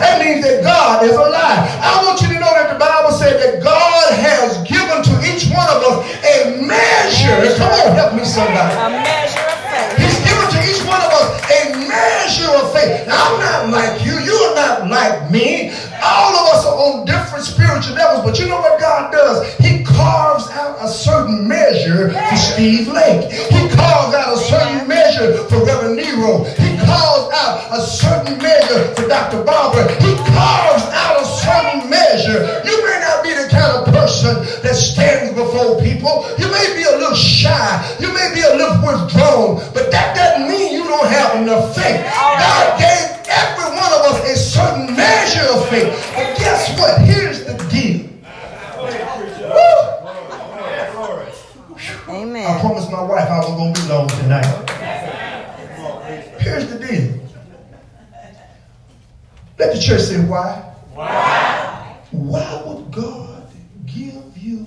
That 0.00 0.20
means 0.24 0.44
that 0.44 0.62
God 0.62 1.04
is 1.04 1.12
alive. 1.12 1.68
I 1.80 2.02
want 2.04 2.20
you 2.22 2.28
to 2.28 2.38
know 2.40 2.52
that 2.56 2.72
the 2.72 2.78
Bible 2.78 3.12
said 3.12 3.36
that 3.40 3.62
God 3.62 4.08
has 4.16 4.58
given 4.64 5.02
to 5.04 5.14
each 5.28 5.50
one 5.52 5.68
of 5.68 5.80
us 5.84 5.96
a 6.24 6.56
measure. 6.64 7.36
Come 7.56 7.70
on, 7.70 7.94
help 7.94 8.14
me 8.14 8.24
somebody. 8.24 8.74
A 8.74 8.88
measure 8.90 9.44
of 9.44 9.60
faith. 9.68 10.13
He's 11.14 11.46
given 11.46 11.78
to 11.80 11.84
each 11.84 12.34
one 12.34 12.34
of 12.34 12.34
us 12.34 12.34
a 12.34 12.34
measure 12.34 12.50
of 12.50 12.72
faith. 12.72 13.06
Now, 13.06 13.22
I'm 13.22 13.40
not 13.40 13.70
like 13.70 14.04
you. 14.04 14.18
You're 14.18 14.54
not 14.54 14.88
like 14.88 15.30
me. 15.30 15.70
All 16.02 16.34
of 16.34 16.54
us 16.54 16.66
are 16.66 16.74
on 16.74 17.04
different 17.06 17.44
spiritual 17.44 17.94
levels, 17.94 18.24
but 18.24 18.38
you 18.38 18.48
know 18.48 18.60
what 18.60 18.80
God 18.80 19.12
does? 19.12 19.54
He 19.56 19.84
carves 19.84 20.48
out 20.50 20.76
a 20.80 20.88
certain 20.88 21.46
measure 21.46 22.10
for 22.10 22.36
Steve 22.36 22.88
Lake. 22.88 23.30
He 23.30 23.68
carves 23.68 24.14
out 24.14 24.34
a 24.34 24.36
certain 24.36 24.88
measure 24.88 25.44
for 25.48 25.64
Reverend 25.64 25.96
Nero. 25.96 26.44
He 26.58 26.76
carves 26.78 27.30
out 27.32 27.68
a 27.72 27.80
certain 27.80 28.38
measure 28.38 28.94
for 28.94 29.08
Dr. 29.08 29.42
Barber. 29.44 29.88
He 30.00 30.14
carves 30.34 30.84
out 30.92 31.20
a 31.20 31.24
certain 31.24 31.88
measure. 31.88 32.62
You 32.64 32.84
may 32.84 32.98
not 33.00 33.22
be 33.22 33.32
the 33.32 33.48
kind 33.50 33.72
of 33.78 33.94
person 33.94 34.44
that 34.62 34.74
stands 34.74 35.34
before 35.34 35.80
people. 35.80 36.26
You 36.38 36.50
may 36.50 36.74
be 36.76 36.82
a 36.82 36.98
little 36.98 37.16
shy. 37.16 37.96
You 38.00 38.12
may 38.12 38.34
be 38.34 38.40
a 38.40 38.54
little 38.56 38.76
withdrawn, 38.84 39.62
but 39.72 39.90
that 39.90 40.16
doesn't 40.16 40.48
mean 40.48 40.72
you 40.72 40.84
don't 40.84 41.03
have 41.08 41.40
enough 41.42 41.74
faith. 41.74 42.00
God 42.04 42.78
gave 42.78 43.26
every 43.28 43.76
one 43.76 43.92
of 43.92 44.02
us 44.10 44.30
a 44.30 44.36
certain 44.36 44.94
measure 44.94 45.46
of 45.52 45.68
faith. 45.68 45.92
But 46.14 46.36
guess 46.38 46.78
what? 46.78 47.00
Here's 47.02 47.44
the 47.44 47.54
deal. 47.70 48.10
Amen. 52.08 52.46
I 52.46 52.60
promised 52.60 52.90
my 52.90 53.02
wife 53.02 53.28
I 53.28 53.38
wasn't 53.38 53.56
going 53.58 53.74
to 53.74 53.82
be 53.82 53.88
long 53.88 54.08
tonight. 54.08 54.70
Here's 56.38 56.66
the 56.70 56.78
deal. 56.78 57.20
Let 59.58 59.74
the 59.74 59.80
church 59.80 60.02
say. 60.02 60.20
Why? 60.24 60.72
Why 62.10 62.62
would 62.66 62.90
God 62.92 63.48
give 63.86 64.36
you 64.36 64.66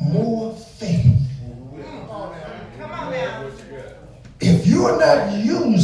more 0.00 0.54
faith? 0.54 1.06
If 4.40 4.66
you're 4.66 4.98
not 4.98 5.32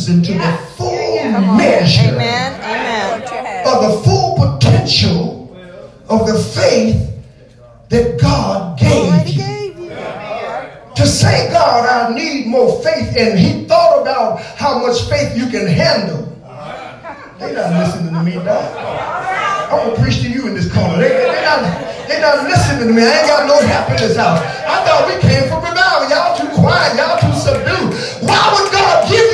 using 0.08 0.23
to 0.23 0.32
the 0.34 0.56
full 0.76 1.30
measure 1.56 2.12
Amen. 2.12 2.61
Amen. 2.61 3.66
of 3.66 3.82
the 3.82 4.02
full 4.02 4.37
potential 4.37 5.56
of 6.08 6.26
the 6.26 6.38
faith 6.38 7.11
that 7.88 8.20
God 8.20 8.78
gave 8.78 9.28
you. 9.28 9.44
To 10.94 11.06
say, 11.08 11.50
God, 11.50 11.88
I 11.88 12.14
need 12.14 12.46
more 12.46 12.80
faith, 12.80 13.16
and 13.18 13.37
He 13.37 13.64
thought 13.64 14.02
about 14.02 14.40
how 14.40 14.78
much 14.78 15.08
faith 15.08 15.37
you 15.37 15.49
can 15.49 15.66
handle. 15.66 16.23
They 17.40 17.52
not 17.52 17.75
listening 17.75 18.14
to 18.14 18.23
me, 18.23 18.34
dog. 18.34 18.76
I'm 18.78 19.90
gonna 19.90 20.00
preach 20.00 20.23
to 20.23 20.30
you 20.30 20.46
in 20.46 20.54
this 20.54 20.73
corner. 20.73 20.99
They, 20.99 21.08
they, 21.08 21.42
not, 21.42 22.06
they 22.06 22.20
not 22.20 22.44
listening 22.44 22.87
to 22.87 22.94
me. 22.94 23.02
I 23.02 23.11
ain't 23.11 23.26
got 23.26 23.49
no 23.49 23.58
help 23.66 23.90
in 23.90 23.96
this 23.96 24.16
house. 24.16 24.38
I 24.38 24.84
thought 24.87 25.11
we 25.11 25.18
came 25.18 25.49
from 25.49 25.64
revival. 25.66 26.06
Y'all 26.06 26.38
too 26.38 26.46
quiet. 26.54 26.94
Y'all 26.94 27.18
too 27.18 27.34
subdued. 27.34 27.90
Why 28.23 28.54
would 28.54 28.70
God 28.70 29.11
give 29.11 29.34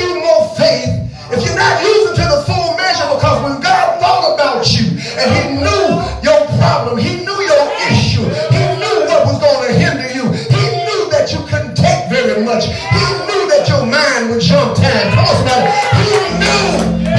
And 5.21 5.29
he 5.37 5.43
knew 5.61 6.01
your 6.25 6.47
problem. 6.57 6.97
He 6.97 7.21
knew 7.21 7.39
your 7.45 7.65
issue. 7.93 8.25
He 8.49 8.63
knew 8.81 9.05
what 9.05 9.25
was 9.29 9.37
going 9.37 9.67
to 9.67 9.73
hinder 9.77 10.09
you. 10.09 10.25
He 10.33 10.63
knew 10.81 11.09
that 11.11 11.29
you 11.31 11.45
couldn't 11.45 11.75
take 11.75 12.09
very 12.09 12.43
much. 12.43 12.65
He 12.65 13.05
knew 13.29 13.43
that 13.53 13.69
your 13.69 13.85
mind 13.85 14.31
would 14.31 14.41
jump 14.41 14.75
time. 14.77 15.13
Come 15.13 15.25
on, 15.25 15.35
somebody. 15.37 15.69
He 16.01 16.17
knew. 16.41 16.65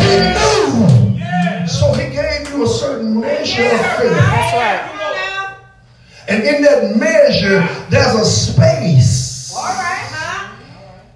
He 0.03 0.13
knew. 0.35 1.69
So 1.69 1.93
he 1.95 2.11
gave 2.11 2.51
you 2.51 2.65
a 2.65 2.69
certain 2.69 3.21
measure 3.21 3.63
of 3.67 3.71
faith. 3.71 4.11
That's 4.11 4.53
right. 4.55 4.99
And 6.29 6.43
in 6.43 6.63
that 6.63 6.97
measure, 6.97 7.61
there's 7.89 8.15
a 8.15 8.25
space. 8.25 9.55
All 9.55 9.63
right. 9.63 9.99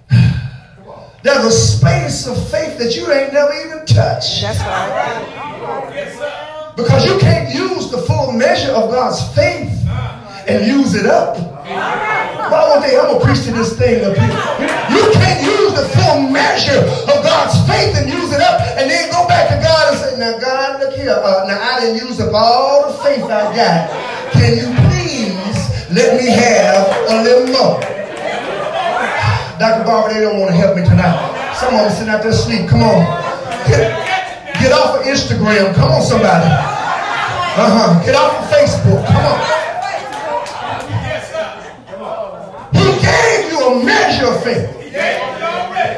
There's 1.23 1.43
a 1.43 1.51
space 1.51 2.27
of 2.27 2.37
faith 2.49 2.77
that 2.77 2.95
you 2.95 3.11
ain't 3.11 3.33
never 3.33 3.51
even 3.65 3.85
touched. 3.85 4.41
That's 4.41 4.59
right. 4.59 5.47
Yes, 5.93 6.17
sir. 6.17 6.36
Because 6.77 7.05
you 7.05 7.17
can't 7.17 7.51
use 7.51 7.89
the 7.89 7.97
full 7.97 8.31
measure 8.31 8.71
of 8.71 8.91
God's 8.91 9.17
faith 9.33 9.73
and 10.47 10.63
use 10.63 10.93
it 10.93 11.07
up. 11.07 11.35
Why 11.65 12.79
day 12.87 12.95
I'm 12.95 13.09
gonna 13.09 13.25
preach 13.25 13.43
to 13.45 13.51
this 13.51 13.75
thing 13.75 14.05
up 14.05 14.13
here. 14.15 14.29
You 14.93 15.03
can't 15.17 15.41
use 15.41 15.73
the 15.73 15.89
full 15.97 16.29
measure 16.29 16.85
of 17.09 17.17
God's 17.25 17.57
faith 17.65 17.97
and 17.97 18.07
use 18.07 18.31
it 18.31 18.41
up 18.41 18.61
and 18.77 18.89
then 18.89 19.09
go 19.11 19.27
back 19.27 19.49
to 19.49 19.57
God 19.57 19.89
and 19.89 19.97
say, 19.97 20.19
now 20.19 20.37
God, 20.37 20.79
look 20.79 20.93
here. 20.93 21.17
Uh, 21.17 21.45
now 21.47 21.57
I 21.59 21.81
didn't 21.81 22.07
use 22.07 22.21
up 22.21 22.31
all 22.31 22.91
the 22.91 22.97
faith 23.03 23.23
I 23.25 23.49
got. 23.57 23.89
Can 24.33 24.53
you 24.55 24.69
please 24.93 25.57
let 25.89 26.21
me 26.21 26.29
have 26.29 26.85
a 27.09 27.23
little 27.23 27.47
more? 27.47 27.81
Dr. 29.57 29.83
Barber, 29.83 30.13
they 30.13 30.21
don't 30.21 30.39
want 30.39 30.51
to 30.51 30.57
help 30.57 30.77
me 30.77 30.83
tonight. 30.85 31.55
Some 31.57 31.73
of 31.73 31.81
them 31.81 31.91
sitting 31.91 32.13
out 32.13 32.21
there 32.21 32.29
asleep. 32.29 32.69
Come 32.69 32.83
on. 32.83 34.03
Get, 34.59 34.71
off 34.71 34.99
of 34.99 35.05
Instagram. 35.05 35.73
Come 35.75 35.91
on, 35.91 36.01
somebody. 36.01 36.45
Uh-huh. 36.45 38.03
Get 38.05 38.15
off 38.15 38.37
of 38.37 38.49
Facebook. 38.49 39.05
Come 39.07 39.25
on. 39.25 39.39
He 42.73 42.85
gave 43.01 43.51
you 43.51 43.59
a 43.65 43.83
measure 43.83 44.27
of 44.27 44.43
faith. 44.43 44.69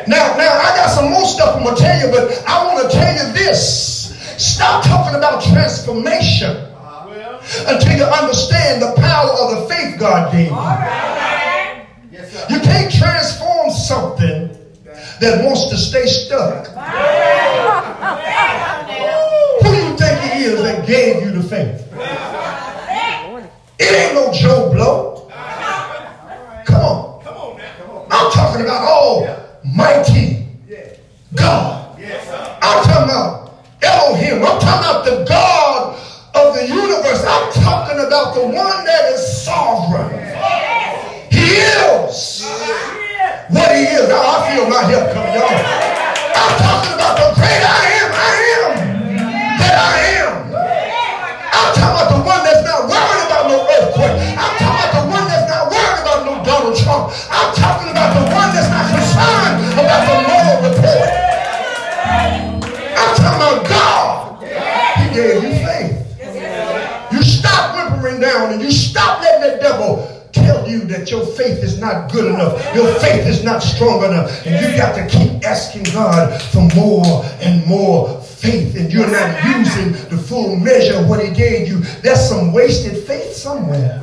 Now, 0.08 0.36
now 0.38 0.54
I 0.58 0.74
got 0.76 0.90
some 0.90 1.10
more 1.12 1.26
stuff 1.26 1.56
I'm 1.58 1.64
gonna 1.64 1.76
tell 1.78 2.00
you, 2.00 2.10
but 2.12 2.32
I 2.48 2.66
want 2.66 2.90
to 2.90 2.98
tell 2.98 3.14
you 3.14 3.32
this. 3.34 4.16
Stop 4.38 4.84
talking 4.86 5.16
about 5.16 5.44
transformation 5.44 6.56
until 7.68 7.98
you 7.98 8.06
understand 8.06 8.82
the 8.82 8.94
power 8.98 9.30
of 9.30 9.52
the 9.52 9.68
faith 9.74 9.98
God 10.00 10.32
gave 10.32 10.48
you. 10.48 10.56
You 12.56 12.62
can't 12.62 12.92
transform 12.92 13.70
something 13.70 14.50
that 15.20 15.44
wants 15.46 15.68
to 15.70 15.78
stay 15.78 16.06
stuck. 16.06 16.68
Who 18.10 19.70
do 19.70 19.78
you 19.78 19.98
think 19.98 20.18
it 20.26 20.42
is 20.42 20.62
that 20.64 20.88
gave 20.88 21.24
you 21.24 21.32
the 21.32 21.44
faith? 21.44 21.86
It 23.80 23.92
ain't 23.96 24.14
no 24.16 24.32
Joe 24.34 24.72
Blow. 24.74 25.32
Come 26.66 26.82
on. 26.82 27.22
On. 27.26 28.08
I'm 28.12 28.32
talking 28.32 28.62
about 28.62 28.84
Almighty 28.84 30.48
God. 31.36 32.00
I'm 32.62 32.84
talking 32.84 33.04
about 33.04 33.66
Elohim. 33.82 34.44
I'm 34.44 34.60
talking 34.60 34.90
about 34.90 35.06
the 35.06 35.26
God 35.30 35.96
of 36.36 36.56
the 36.56 36.68
universe. 36.68 37.24
I'm 37.26 37.52
talking 37.54 38.00
about 38.06 38.34
the 38.36 38.42
one 38.46 38.86
that 38.86 39.12
is 39.14 39.44
sovereign. 39.44 40.10
He 41.32 41.56
is 41.62 42.44
what 43.50 43.76
he 43.76 43.84
is. 43.84 44.10
Now 44.10 44.22
I 44.22 44.54
feel 44.54 44.70
my 44.70 44.84
help 44.84 45.14
coming, 45.14 45.34
y'all. 45.34 45.50
I'm 46.36 46.58
talking 46.60 46.99
that 71.00 71.10
your 71.10 71.26
faith 71.26 71.64
is 71.64 71.80
not 71.80 72.12
good 72.12 72.26
enough. 72.26 72.54
Your 72.76 72.94
faith 73.00 73.26
is 73.26 73.44
not 73.44 73.64
strong 73.64 74.04
enough. 74.04 74.46
And 74.46 74.54
you 74.60 74.78
got 74.78 74.96
to 74.96 75.08
keep 75.08 75.44
asking 75.46 75.84
God 75.94 76.42
for 76.42 76.68
more 76.76 77.24
and 77.40 77.66
more 77.66 78.22
faith 78.22 78.76
and 78.76 78.92
you're 78.92 79.10
not 79.10 79.44
using 79.58 79.94
the 80.10 80.18
full 80.18 80.56
measure 80.58 81.00
of 81.00 81.08
what 81.08 81.24
he 81.24 81.32
gave 81.32 81.68
you. 81.68 81.80
There's 82.02 82.28
some 82.28 82.52
wasted 82.52 83.04
faith 83.06 83.34
somewhere. 83.34 84.00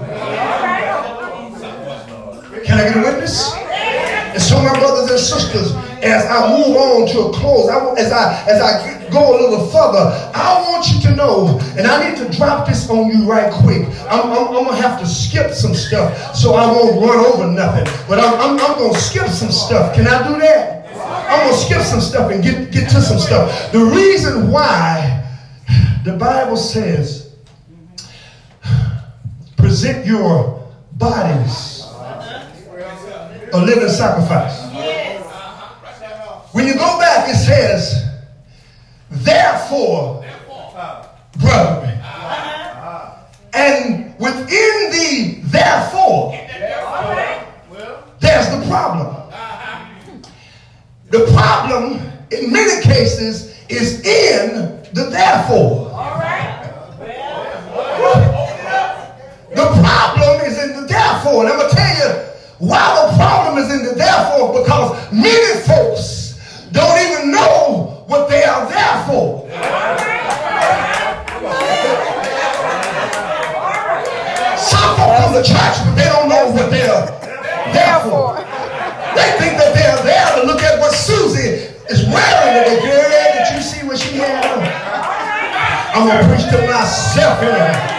Can 2.65 2.79
I 2.79 2.85
get 2.85 2.97
a 2.97 3.01
witness? 3.01 3.55
And 3.55 4.43
so, 4.43 4.61
my 4.63 4.73
brothers 4.79 5.11
and 5.11 5.21
sisters, 5.21 5.73
as 6.03 6.27
I 6.27 6.57
move 6.57 6.77
on 6.77 7.09
to 7.09 7.21
a 7.21 7.33
close, 7.33 7.69
I, 7.69 7.95
as 7.95 8.13
I 8.13 8.45
as 8.49 8.61
I 8.61 9.11
go 9.11 9.37
a 9.37 9.37
little 9.41 9.67
further, 9.67 10.31
I 10.35 10.63
want 10.69 10.89
you 10.89 11.01
to 11.03 11.17
know, 11.17 11.59
and 11.77 11.87
I 11.87 12.09
need 12.09 12.19
to 12.19 12.37
drop 12.37 12.69
this 12.69 12.89
on 12.91 13.09
you 13.09 13.25
right 13.25 13.53
quick. 13.53 13.87
I'm, 14.09 14.31
I'm, 14.31 14.49
I'm 14.49 14.65
gonna 14.65 14.77
have 14.77 15.01
to 15.01 15.07
skip 15.07 15.53
some 15.53 15.75
stuff 15.75 16.35
so 16.35 16.55
I 16.55 16.67
won't 16.67 17.01
run 17.01 17.25
over 17.25 17.47
nothing. 17.47 17.85
But 18.09 18.19
I'm, 18.19 18.35
I'm, 18.35 18.51
I'm 18.59 18.79
gonna 18.79 18.99
skip 18.99 19.29
some 19.29 19.51
stuff. 19.51 19.95
Can 19.95 20.07
I 20.07 20.27
do 20.27 20.39
that? 20.41 20.87
I'm 20.97 21.49
gonna 21.49 21.57
skip 21.57 21.83
some 21.83 22.01
stuff 22.01 22.31
and 22.31 22.43
get, 22.43 22.71
get 22.73 22.91
to 22.91 23.01
some 23.01 23.19
stuff. 23.19 23.73
The 23.73 23.81
reason 23.81 24.51
why 24.51 25.25
the 26.05 26.17
Bible 26.17 26.57
says 26.57 27.35
present 29.57 30.07
your 30.07 30.63
bodies 30.93 31.77
a 33.53 33.65
living 33.65 33.89
sacrifice. 33.89 34.66
When 36.57 36.67
you 36.67 36.73
go 36.73 36.99
back, 36.99 37.29
it 37.29 37.35
says, 37.35 38.03
therefore, 39.11 40.25
brethren. 41.39 42.01
And 43.53 44.19
within 44.19 44.91
the 44.91 45.41
therefore, 45.43 46.33
there's 48.21 48.49
the 48.49 48.67
problem. 48.69 49.31
The 51.11 51.31
problem, 51.35 52.01
in 52.31 52.51
many 52.51 52.83
cases, 52.83 53.55
is 53.69 54.01
in 54.01 54.83
the 54.95 55.11
therefore. 55.11 55.91
The 59.55 59.67
problem 59.83 60.47
is 60.47 60.65
in 60.65 60.81
the 60.81 60.87
therefore. 60.89 61.45
And 61.45 61.53
I'm 61.53 61.59
going 61.59 61.69
to 61.69 61.77
tell 61.77 61.97
you 61.99 62.15
why 62.61 63.11
the 63.11 63.15
problem 63.19 63.59
is 63.59 63.71
in 63.71 63.85
the 63.85 63.95
therefore 63.95 64.59
because 64.59 65.13
many 65.13 65.61
folks 65.67 66.26
don't 66.73 66.99
even 66.99 67.31
know 67.31 68.05
what 68.07 68.29
they 68.29 68.45
are 68.45 68.69
there 68.69 69.05
for. 69.07 69.47
Some 74.59 74.97
folks 74.97 75.19
come 75.21 75.33
to 75.35 75.43
church, 75.43 75.77
but 75.85 75.95
they 75.95 76.09
don't 76.11 76.29
know 76.29 76.51
what 76.51 76.71
they're 76.71 77.07
there 77.73 78.01
for. 78.03 78.37
They 79.15 79.31
think 79.39 79.57
that 79.59 79.73
they're 79.75 80.03
there 80.03 80.41
to 80.41 80.47
look 80.47 80.63
at 80.63 80.79
what 80.81 80.93
Susie 80.93 81.73
is 81.89 82.05
wearing. 82.07 82.69
And 82.69 82.83
girl, 82.83 83.09
did 83.33 83.55
you 83.55 83.63
see 83.63 83.87
what 83.87 83.99
she 83.99 84.17
had 84.17 84.45
on? 84.45 84.67
I'm 85.97 86.09
to 86.09 86.29
preach 86.29 86.45
to 86.51 86.59
myself 86.67 87.41
anyway. 87.41 87.97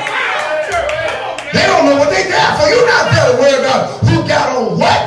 They 1.53 1.65
don't 1.65 1.85
know 1.85 1.97
what 1.97 2.09
they 2.09 2.29
there 2.29 2.51
for. 2.59 2.67
You're 2.69 2.85
not 2.85 3.09
there 3.09 3.31
to 3.31 3.37
worry 3.41 3.57
about 3.59 4.03
who 4.05 4.27
got 4.27 4.55
on 4.55 4.77
what. 4.77 5.06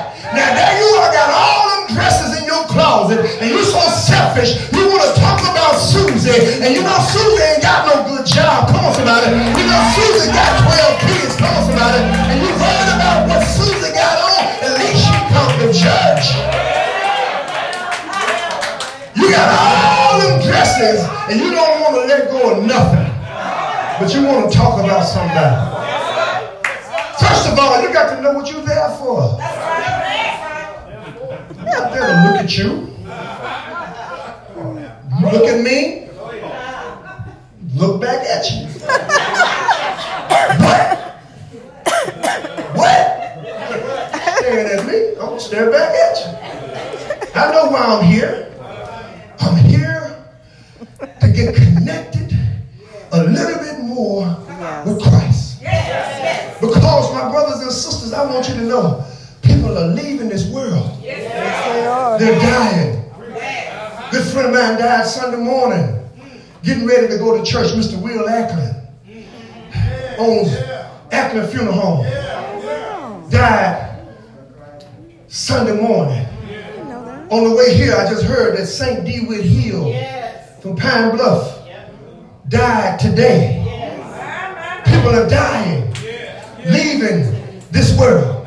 Selfish. 4.45 4.73
You 4.77 4.89
want 4.89 5.03
to 5.03 5.21
talk 5.21 5.41
about 5.41 5.77
Susie, 5.77 6.63
and 6.63 6.75
you 6.75 6.83
know 6.83 6.99
Susie 7.09 7.43
ain't 7.43 7.63
got 7.63 7.87
no 7.87 8.05
good 8.09 8.27
job. 8.27 8.69
Come 8.69 8.85
on, 8.85 8.95
somebody. 8.95 9.31
You 9.33 9.67
know 9.69 9.83
Susie 9.95 10.33
got 10.33 10.51
12 10.65 11.01
kids. 11.01 11.37
Come 11.37 11.53
on, 11.53 11.65
somebody. 11.69 12.01
And 12.33 12.41
you 12.41 12.51
worried 12.57 12.93
about 12.97 13.29
what 13.29 13.43
Susie 13.45 13.93
got 13.93 14.17
on. 14.21 14.45
At 14.65 14.73
least 14.81 15.05
she 15.05 15.17
come 15.33 15.53
to 15.61 15.69
church. 15.73 16.27
You 19.17 19.31
got 19.31 19.49
all 19.53 20.21
them 20.21 20.41
dresses, 20.43 21.05
and 21.29 21.41
you 21.41 21.51
don't 21.51 21.81
want 21.81 21.95
to 21.97 22.03
let 22.09 22.31
go 22.31 22.57
of 22.57 22.65
nothing. 22.65 23.09
But 23.99 24.15
you 24.15 24.25
want 24.25 24.51
to 24.51 24.57
talk 24.57 24.83
about 24.83 25.05
somebody. 25.05 25.77
First 27.21 27.53
of 27.53 27.59
all, 27.59 27.83
you 27.83 27.93
got 27.93 28.17
to 28.17 28.23
know 28.23 28.33
what 28.33 28.51
you're 28.51 28.65
there 28.65 28.89
for. 28.97 29.37
That's 29.37 29.57
right. 29.59 30.01
Not 31.67 31.93
there 31.93 32.07
to 32.07 32.15
look 32.25 32.41
at 32.43 32.57
you. 32.57 32.90
Look 35.33 35.45
at 35.47 35.61
me. 35.63 36.09
Look 37.75 38.01
back 38.01 38.27
at 38.27 38.51
you. 38.51 38.67
what? 40.59 40.99
What? 42.75 43.03
Staring 44.39 44.67
at 44.67 44.87
me. 44.87 45.15
To 45.15 45.39
stare 45.39 45.71
back 45.71 45.95
at 45.95 46.19
you. 46.19 47.31
I 47.35 47.53
know 47.53 47.71
why 47.71 47.79
I'm 47.81 48.05
here. 48.05 48.53
I'm 49.39 49.57
here 49.57 50.17
to 51.21 51.29
get 51.33 51.55
connected 51.55 52.37
a 53.13 53.23
little 53.25 53.59
bit 53.61 53.79
more 53.85 54.27
with 54.85 55.01
Christ. 55.03 55.61
Because, 56.61 57.15
my 57.15 57.31
brothers 57.31 57.61
and 57.63 57.71
sisters, 57.73 58.13
I 58.13 58.25
want 58.27 58.49
you 58.49 58.55
to 58.55 58.63
know 58.63 59.05
people 59.43 59.79
are 59.79 59.87
leaving 59.87 60.29
this 60.29 60.49
world. 60.51 60.99
Yes, 61.01 61.73
they 61.73 61.87
are. 61.87 62.19
They're 62.19 62.39
dying. 62.41 63.00
Good 64.11 64.27
friend 64.27 64.49
of 64.49 64.55
mine 64.55 64.77
died 64.77 65.07
Sunday 65.07 65.37
morning, 65.37 66.05
getting 66.65 66.85
ready 66.85 67.07
to 67.07 67.17
go 67.17 67.39
to 67.39 67.49
church, 67.49 67.69
Mr. 67.69 68.01
Will 68.03 68.29
Ackland. 68.29 68.75
Owns 70.19 70.49
oh, 70.53 71.01
Ackland 71.13 71.49
Funeral 71.49 71.73
Home. 71.73 73.31
died 73.31 74.05
Sunday 75.29 75.81
morning. 75.81 76.27
On 77.31 77.49
the 77.49 77.55
way 77.55 77.73
here, 77.77 77.95
I 77.95 78.11
just 78.11 78.25
heard 78.25 78.59
that 78.59 78.67
St. 78.67 79.07
D. 79.07 79.21
DeWitt 79.21 79.45
Hill 79.45 79.95
from 80.61 80.75
Pine 80.75 81.17
Bluff 81.17 81.69
died 82.49 82.99
today. 82.99 83.63
People 84.87 85.11
are 85.11 85.29
dying, 85.29 85.87
leaving 86.67 87.61
this 87.71 87.97
world. 87.97 88.45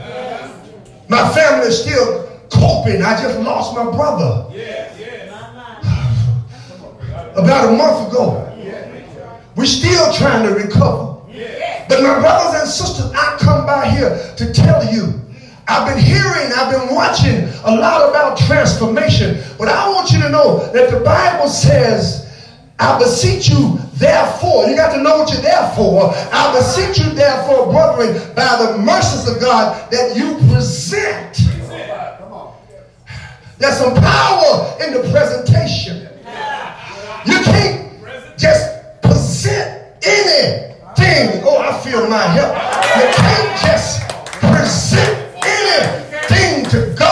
My 1.07 1.33
family 1.33 1.67
is 1.67 1.81
still 1.81 2.27
coping. 2.51 3.01
I 3.01 3.21
just 3.21 3.39
lost 3.39 3.73
my 3.73 3.89
brother 3.89 4.49
about 7.35 7.73
a 7.73 7.77
month 7.77 8.11
ago. 8.11 8.49
We're 9.55 9.65
still 9.65 10.11
trying 10.13 10.47
to 10.47 10.53
recover. 10.55 11.21
But 11.89 12.01
my 12.01 12.19
brothers 12.19 12.61
and 12.61 12.69
sisters, 12.69 13.11
I 13.13 13.37
come 13.39 13.65
by 13.65 13.89
here 13.89 14.33
to 14.37 14.53
tell 14.53 14.83
you 14.93 15.23
I've 15.67 15.87
been 15.87 16.03
hearing, 16.03 16.51
I've 16.55 16.71
been 16.71 16.93
watching 16.93 17.47
a 17.63 17.75
lot 17.75 18.09
about 18.09 18.37
transformation, 18.37 19.41
but 19.57 19.69
I 19.69 19.89
want 19.89 20.11
you 20.11 20.21
to 20.21 20.29
know 20.29 20.71
that 20.73 20.91
the 20.91 20.99
Bible 20.99 21.47
says, 21.47 22.29
I 22.79 22.97
beseech 22.99 23.49
you, 23.49 23.79
therefore, 23.93 24.67
you 24.67 24.75
got 24.75 24.93
to 24.93 25.01
know 25.01 25.19
what 25.19 25.31
you're 25.31 25.41
there 25.41 25.71
for. 25.75 26.11
I 26.33 26.53
beseech 26.53 26.99
you, 27.05 27.13
therefore, 27.13 27.71
brethren, 27.71 28.35
by 28.35 28.57
the 28.61 28.77
mercies 28.79 29.33
of 29.33 29.39
God, 29.39 29.89
that 29.91 30.17
you 30.17 30.35
present. 30.53 31.37
There's 33.57 33.77
some 33.77 33.95
power 33.95 34.75
in 34.85 34.93
the 34.93 35.09
presentation. 35.11 36.09
You 37.25 37.39
can't 37.41 37.89
just 38.37 39.01
present 39.01 39.81
anything. 40.03 41.41
Oh, 41.45 41.57
I 41.59 41.79
feel 41.81 42.07
my 42.09 42.21
help. 42.21 42.53
You 42.97 43.07
can't 43.15 43.61
just 43.61 44.09
present 44.41 45.35
anything 45.45 46.65
to 46.71 46.93
God. 46.97 47.02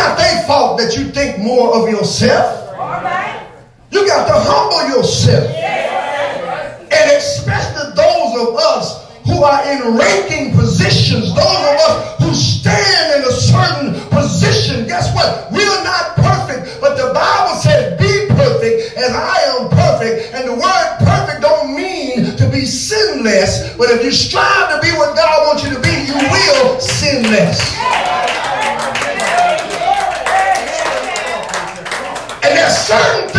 Not 0.00 0.16
their 0.16 0.42
fault 0.44 0.78
that 0.80 0.96
you 0.96 1.04
think 1.12 1.38
more 1.38 1.76
of 1.76 1.90
yourself. 1.90 2.56
You 3.92 4.06
got 4.06 4.24
to 4.28 4.36
humble 4.36 4.96
yourself. 4.96 5.44
And 6.88 7.06
especially 7.12 7.92
those 7.92 8.32
of 8.40 8.56
us 8.56 9.12
who 9.28 9.44
are 9.44 9.60
in 9.68 9.98
ranking 9.98 10.56
positions, 10.56 11.34
those 11.36 11.60
of 11.68 11.76
us 11.84 12.22
who 12.22 12.32
stand 12.32 13.20
in 13.20 13.28
a 13.28 13.32
certain 13.32 14.00
position. 14.08 14.86
Guess 14.88 15.14
what? 15.14 15.52
We 15.52 15.60
are 15.62 15.84
not 15.84 16.16
perfect, 16.16 16.80
but 16.80 16.96
the 16.96 17.12
Bible 17.12 17.60
says, 17.60 18.00
be 18.00 18.32
perfect 18.32 18.96
as 18.96 19.12
I 19.12 19.36
am 19.52 19.68
perfect. 19.68 20.32
And 20.32 20.48
the 20.48 20.54
word 20.56 20.88
perfect 21.00 21.42
don't 21.42 21.76
mean 21.76 22.36
to 22.36 22.48
be 22.48 22.64
sinless, 22.64 23.76
but 23.76 23.90
if 23.90 24.02
you 24.02 24.12
strive 24.12 24.72
to 24.72 24.80
be 24.80 24.96
what 24.96 25.14
God 25.14 25.46
wants 25.46 25.62
you 25.62 25.74
to 25.74 25.80
be, 25.80 25.92
you 26.08 26.16
will 26.16 26.80
sin 26.80 27.24
less. 27.24 28.39
There's 32.90 33.29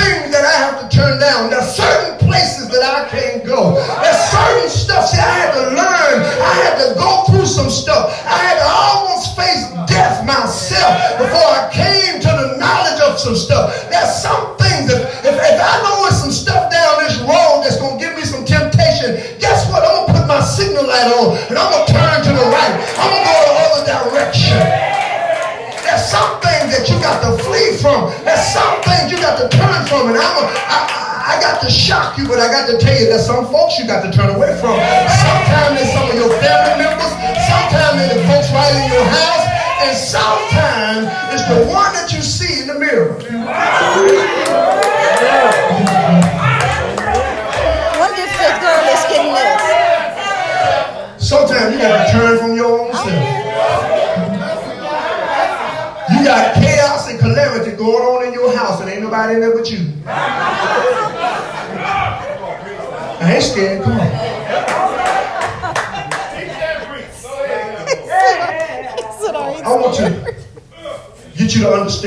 shock 31.91 32.17
you, 32.17 32.25
but 32.25 32.39
I 32.39 32.47
got 32.47 32.67
to 32.67 32.77
tell 32.77 32.97
you 32.97 33.07
that 33.09 33.19
some 33.19 33.45
folks 33.51 33.77
you 33.77 33.85
got 33.85 34.01
to 34.05 34.11
turn 34.15 34.33
away 34.33 34.57
from. 34.59 34.79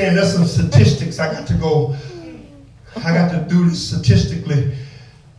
Understand 0.07 0.17
there's 0.17 0.35
some 0.35 0.47
statistics 0.47 1.19
I 1.19 1.33
got 1.33 1.47
to 1.49 1.55
go. 1.55 1.97
I 2.97 3.15
got 3.15 3.31
to 3.33 3.47
do 3.49 3.69
this 3.69 3.89
statistically. 3.89 4.77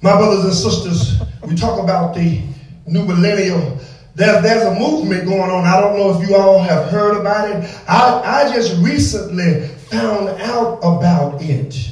My 0.01 0.17
brothers 0.17 0.43
and 0.43 0.54
sisters, 0.54 1.21
we 1.43 1.56
talk 1.56 1.82
about 1.82 2.13
the 2.15 2.41
new 2.86 3.06
millennium. 3.06 3.80
There, 4.15 4.41
there's 4.41 4.63
a 4.63 4.80
movement 4.80 5.25
going 5.25 5.51
on. 5.51 5.65
I 5.65 5.80
don't 5.80 5.97
know 5.97 6.19
if 6.19 6.28
you 6.28 6.36
all 6.36 6.60
have 6.60 6.89
heard 6.89 7.19
about 7.19 7.49
it. 7.49 7.80
I, 7.88 8.45
I 8.47 8.54
just 8.54 8.82
recently 8.82 9.67
found 9.89 10.30
out 10.41 10.80
about 10.80 11.41
it. 11.41 11.91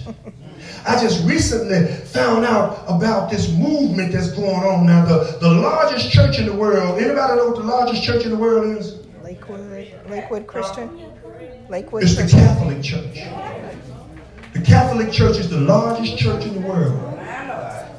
I 0.85 1.01
just 1.01 1.25
recently 1.25 1.85
found 1.87 2.45
out 2.45 2.83
about 2.87 3.29
this 3.29 3.49
movement 3.53 4.11
that's 4.11 4.31
going 4.31 4.63
on 4.63 4.85
now. 4.85 5.05
The, 5.05 5.37
the 5.39 5.49
largest 5.49 6.11
church 6.11 6.39
in 6.39 6.45
the 6.45 6.53
world. 6.53 6.99
Anybody 6.99 7.35
know 7.37 7.47
what 7.47 7.55
the 7.55 7.63
largest 7.63 8.03
church 8.03 8.25
in 8.25 8.31
the 8.31 8.37
world 8.37 8.77
is? 8.77 9.05
Lakewood, 9.23 9.89
Lakewood 10.09 10.45
Christian. 10.45 11.12
Lakewood. 11.69 12.03
It's 12.03 12.15
the 12.15 12.27
Catholic 12.27 12.83
Church. 12.83 13.21
The 14.53 14.61
Catholic 14.61 15.11
Church 15.11 15.37
is 15.37 15.49
the 15.49 15.59
largest 15.59 16.17
church 16.17 16.45
in 16.45 16.61
the 16.61 16.67
world. 16.67 17.13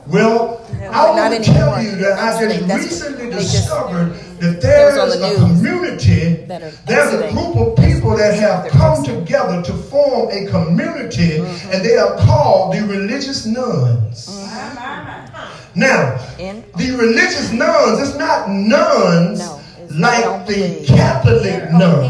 Well, 0.07 0.61
I 0.93 1.11
want 1.11 1.43
to 1.43 1.43
tell 1.43 1.83
you 1.83 1.97
that 1.97 2.19
I 2.19 2.47
just 2.47 2.71
recently 2.71 3.31
discovered 3.31 4.13
that 4.39 4.61
there's 4.61 4.97
a 4.97 5.37
community, 5.37 6.45
there's 6.87 7.15
a 7.15 7.31
group 7.33 7.57
of 7.57 7.77
people 7.77 8.17
that 8.17 8.39
have 8.39 8.71
come 8.71 9.03
together 9.03 9.63
to 9.63 9.73
form 9.73 10.29
a 10.31 10.47
community, 10.51 11.39
mm-hmm. 11.39 11.73
and 11.73 11.83
they 11.85 11.97
are 11.97 12.19
called 12.19 12.75
the 12.75 12.83
religious 12.83 13.47
nones. 13.47 14.29
Mm-hmm. 14.29 15.81
Now, 15.81 16.19
the 16.37 16.97
religious 16.99 17.51
nones, 17.51 18.07
it's 18.07 18.17
not 18.17 18.49
nuns 18.51 19.41
like 19.99 20.47
the 20.47 20.85
Catholic 20.87 21.71
nun. 21.73 22.05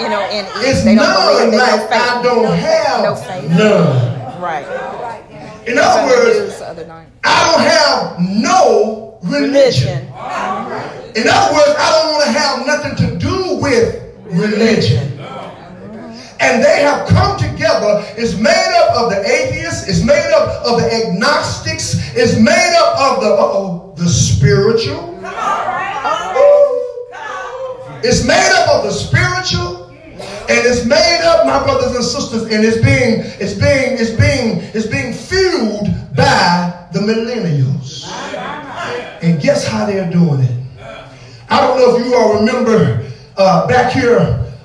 You 0.00 0.08
know, 0.08 0.26
it's 0.30 0.84
nones 0.84 1.54
like 1.54 1.90
I 1.90 2.20
don't 2.22 2.52
have 2.52 3.50
none. 3.50 4.40
Right. 4.40 4.66
In 5.66 5.78
other 5.78 6.06
words, 6.06 6.62
I 6.62 6.74
don't 7.46 7.60
have 7.60 8.20
no 8.20 9.18
religion. 9.22 10.06
In 11.16 11.24
other 11.28 11.54
words, 11.54 11.74
I 11.78 11.90
don't 11.92 12.12
want 12.12 12.24
to 12.24 12.32
have 12.32 12.66
nothing 12.66 12.96
to 12.96 13.18
do 13.18 13.56
with 13.56 14.14
religion. 14.26 15.18
And 16.38 16.62
they 16.62 16.82
have 16.82 17.08
come 17.08 17.38
together. 17.38 18.04
It's 18.16 18.34
made 18.34 18.74
up 18.76 18.96
of 18.96 19.10
the 19.10 19.24
atheists. 19.26 19.88
It's 19.88 20.04
made 20.04 20.30
up 20.34 20.66
of 20.66 20.80
the 20.82 20.92
agnostics. 20.92 22.14
It's 22.14 22.38
made 22.38 22.76
up 22.78 23.00
of 23.00 23.22
the 23.22 23.30
oh, 23.30 23.94
the 23.96 24.06
spiritual. 24.06 25.16
It's 28.02 28.24
made 28.24 28.52
up 28.54 28.68
of 28.76 28.84
the 28.84 28.92
spiritual 28.92 29.86
and 30.48 30.64
it's 30.64 30.84
made 30.84 31.22
up, 31.24 31.44
my 31.44 31.62
brothers 31.64 31.94
and 31.96 32.04
sisters, 32.04 32.42
and 32.44 32.64
it's 32.64 32.76
being, 32.76 33.20
it's 33.40 33.54
being, 33.54 33.98
it's 33.98 34.10
being, 34.10 34.60
it's 34.74 34.86
being 34.86 35.12
fueled 35.12 35.88
by 36.14 36.86
the 36.92 37.00
millennials. 37.00 38.06
And 39.22 39.40
guess 39.40 39.66
how 39.66 39.86
they're 39.86 40.10
doing 40.10 40.40
it? 40.40 40.56
I 41.50 41.60
don't 41.60 41.78
know 41.78 41.96
if 41.96 42.06
you 42.06 42.14
all 42.14 42.38
remember 42.38 43.10
uh, 43.36 43.66
back 43.66 43.92
here 43.92 44.18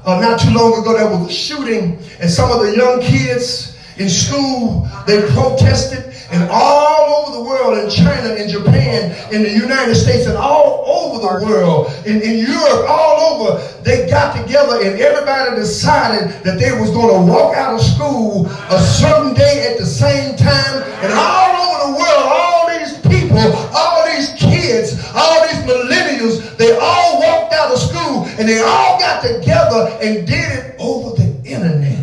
uh, 0.05 0.19
not 0.19 0.39
too 0.39 0.51
long 0.51 0.79
ago 0.79 0.97
there 0.97 1.09
was 1.09 1.27
a 1.27 1.31
shooting 1.31 1.99
and 2.19 2.29
some 2.29 2.51
of 2.51 2.65
the 2.65 2.75
young 2.75 3.01
kids 3.01 3.70
in 3.97 4.09
school 4.09 4.87
they 5.05 5.21
protested 5.33 6.13
and 6.31 6.49
all 6.49 7.27
over 7.27 7.37
the 7.37 7.43
world 7.43 7.77
in 7.77 7.89
China 7.89 8.33
in 8.35 8.49
Japan 8.49 9.11
in 9.33 9.43
the 9.43 9.51
United 9.51 9.95
States 9.95 10.27
and 10.27 10.37
all 10.37 10.83
over 10.87 11.19
the 11.19 11.45
world 11.45 11.91
in, 12.05 12.21
in 12.21 12.39
Europe 12.39 12.87
all 12.87 13.19
over 13.19 13.81
they 13.83 14.09
got 14.09 14.35
together 14.35 14.81
and 14.81 14.99
everybody 14.99 15.55
decided 15.55 16.29
that 16.43 16.57
they 16.57 16.71
was 16.79 16.89
going 16.91 17.09
to 17.09 17.31
walk 17.31 17.55
out 17.55 17.75
of 17.75 17.81
school 17.81 18.47
a 18.47 18.79
certain 18.79 19.33
day 19.33 19.67
at 19.71 19.77
the 19.77 19.85
same 19.85 20.35
time 20.37 20.83
and 21.03 21.11
all 21.13 21.51
over 21.59 21.91
the 21.91 21.99
world 21.99 22.23
all 22.25 22.69
these 22.69 22.97
people 23.01 23.37
all 23.75 24.05
these 24.07 24.31
kids 24.39 24.95
all 25.13 25.45
these 25.47 25.61
millennials 25.67 26.55
they 26.57 26.77
all 26.79 27.19
walked 27.19 27.53
out 27.53 27.71
of 27.71 27.79
school 27.79 28.25
and 28.39 28.47
they 28.47 28.61
all 28.61 28.99
got 28.99 29.21
together 29.21 29.97
and 30.01 30.25
did 30.25 30.51
it 30.51 30.75
over 30.79 31.15
the 31.21 31.27
internet 31.43 32.01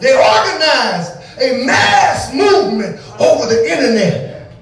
they 0.00 0.14
organized 0.14 1.16
a 1.40 1.64
mass 1.64 2.32
movement 2.34 3.00
over 3.20 3.46
the 3.46 3.70
internet. 3.70 4.52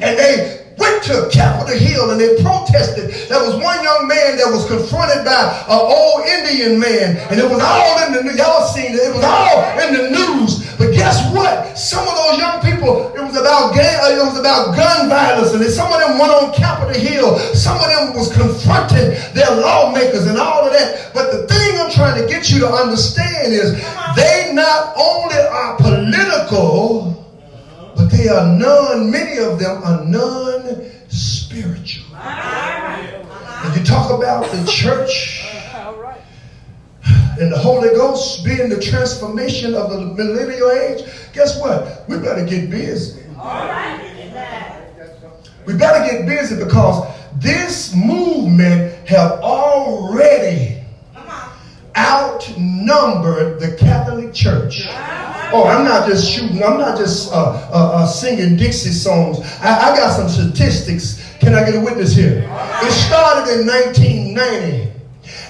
And 0.00 0.18
they 0.18 0.57
went 0.78 1.02
to 1.04 1.28
Capitol 1.30 1.76
Hill 1.76 2.10
and 2.10 2.20
they 2.20 2.40
protested. 2.42 3.10
There 3.28 3.42
was 3.42 3.54
one 3.58 3.82
young 3.82 4.08
man 4.08 4.38
that 4.38 4.48
was 4.48 4.64
confronted 4.66 5.26
by 5.26 5.38
an 5.66 5.82
old 5.82 6.24
Indian 6.24 6.78
man, 6.78 7.18
and 7.28 7.38
it 7.38 7.48
was 7.50 7.60
all 7.60 7.98
in 8.06 8.14
the 8.14 8.34
y'all 8.38 8.66
seen 8.70 8.94
it. 8.94 9.02
It 9.02 9.14
was 9.14 9.24
all 9.26 9.58
in 9.82 9.90
the 9.92 10.10
news. 10.10 10.64
But 10.78 10.94
guess 10.94 11.18
what? 11.34 11.76
Some 11.76 12.06
of 12.06 12.14
those 12.14 12.38
young 12.38 12.62
people, 12.62 13.10
it 13.14 13.20
was 13.20 13.36
about 13.36 13.74
gang, 13.74 13.98
uh, 13.98 14.14
it 14.14 14.24
was 14.24 14.38
about 14.38 14.76
gun 14.78 15.08
violence, 15.08 15.52
and 15.52 15.64
some 15.66 15.92
of 15.92 15.98
them 15.98 16.18
went 16.18 16.30
on 16.30 16.54
Capitol 16.54 16.94
Hill. 16.94 17.38
Some 17.54 17.76
of 17.76 17.86
them 17.90 18.14
was 18.14 18.32
confronting 18.32 19.18
their 19.34 19.50
lawmakers 19.58 20.26
and 20.26 20.38
all 20.38 20.64
of 20.64 20.72
that. 20.72 21.10
But 21.12 21.32
the 21.32 21.46
thing 21.46 21.80
I'm 21.80 21.90
trying 21.90 22.22
to 22.22 22.28
get 22.28 22.50
you 22.50 22.60
to 22.60 22.70
understand 22.70 23.52
is 23.52 23.74
they 24.14 24.52
not 24.54 24.94
only 24.96 25.36
are 25.36 25.76
political 25.76 27.27
but 27.98 28.12
they 28.12 28.28
are 28.28 28.46
none, 28.46 29.10
many 29.10 29.38
of 29.38 29.58
them 29.58 29.82
are 29.82 30.04
non 30.04 30.88
spiritual. 31.08 32.14
And 32.14 33.76
you 33.76 33.84
talk 33.84 34.16
about 34.16 34.48
the 34.52 34.64
church 34.70 35.44
and 37.40 37.52
the 37.52 37.58
Holy 37.58 37.88
Ghost 37.90 38.44
being 38.44 38.68
the 38.68 38.80
transformation 38.80 39.74
of 39.74 39.90
the 39.90 40.00
millennial 40.00 40.70
age, 40.70 41.02
guess 41.32 41.60
what? 41.60 42.08
We 42.08 42.18
better 42.18 42.46
get 42.46 42.70
busy. 42.70 43.22
We 45.66 45.74
better 45.76 46.08
get 46.08 46.24
busy 46.24 46.56
because 46.56 47.04
this 47.34 47.94
movement 47.96 49.08
have 49.08 49.32
already 49.40 50.77
outnumbered 51.98 53.60
the 53.60 53.76
Catholic 53.76 54.32
Church. 54.32 54.86
Oh, 55.50 55.64
I'm 55.66 55.84
not 55.84 56.06
just 56.06 56.30
shooting. 56.30 56.62
I'm 56.62 56.78
not 56.78 56.98
just 56.98 57.32
uh, 57.32 57.36
uh, 57.36 57.70
uh, 57.72 58.06
singing 58.06 58.56
Dixie 58.56 58.90
songs. 58.90 59.38
I, 59.60 59.92
I, 59.92 59.96
got 59.96 60.14
some 60.14 60.28
statistics. 60.28 61.34
Can 61.40 61.54
I 61.54 61.64
get 61.64 61.74
a 61.74 61.80
witness 61.80 62.14
here? 62.14 62.46
It 62.82 62.92
started 62.92 63.58
in 63.58 63.66
1990. 63.66 64.92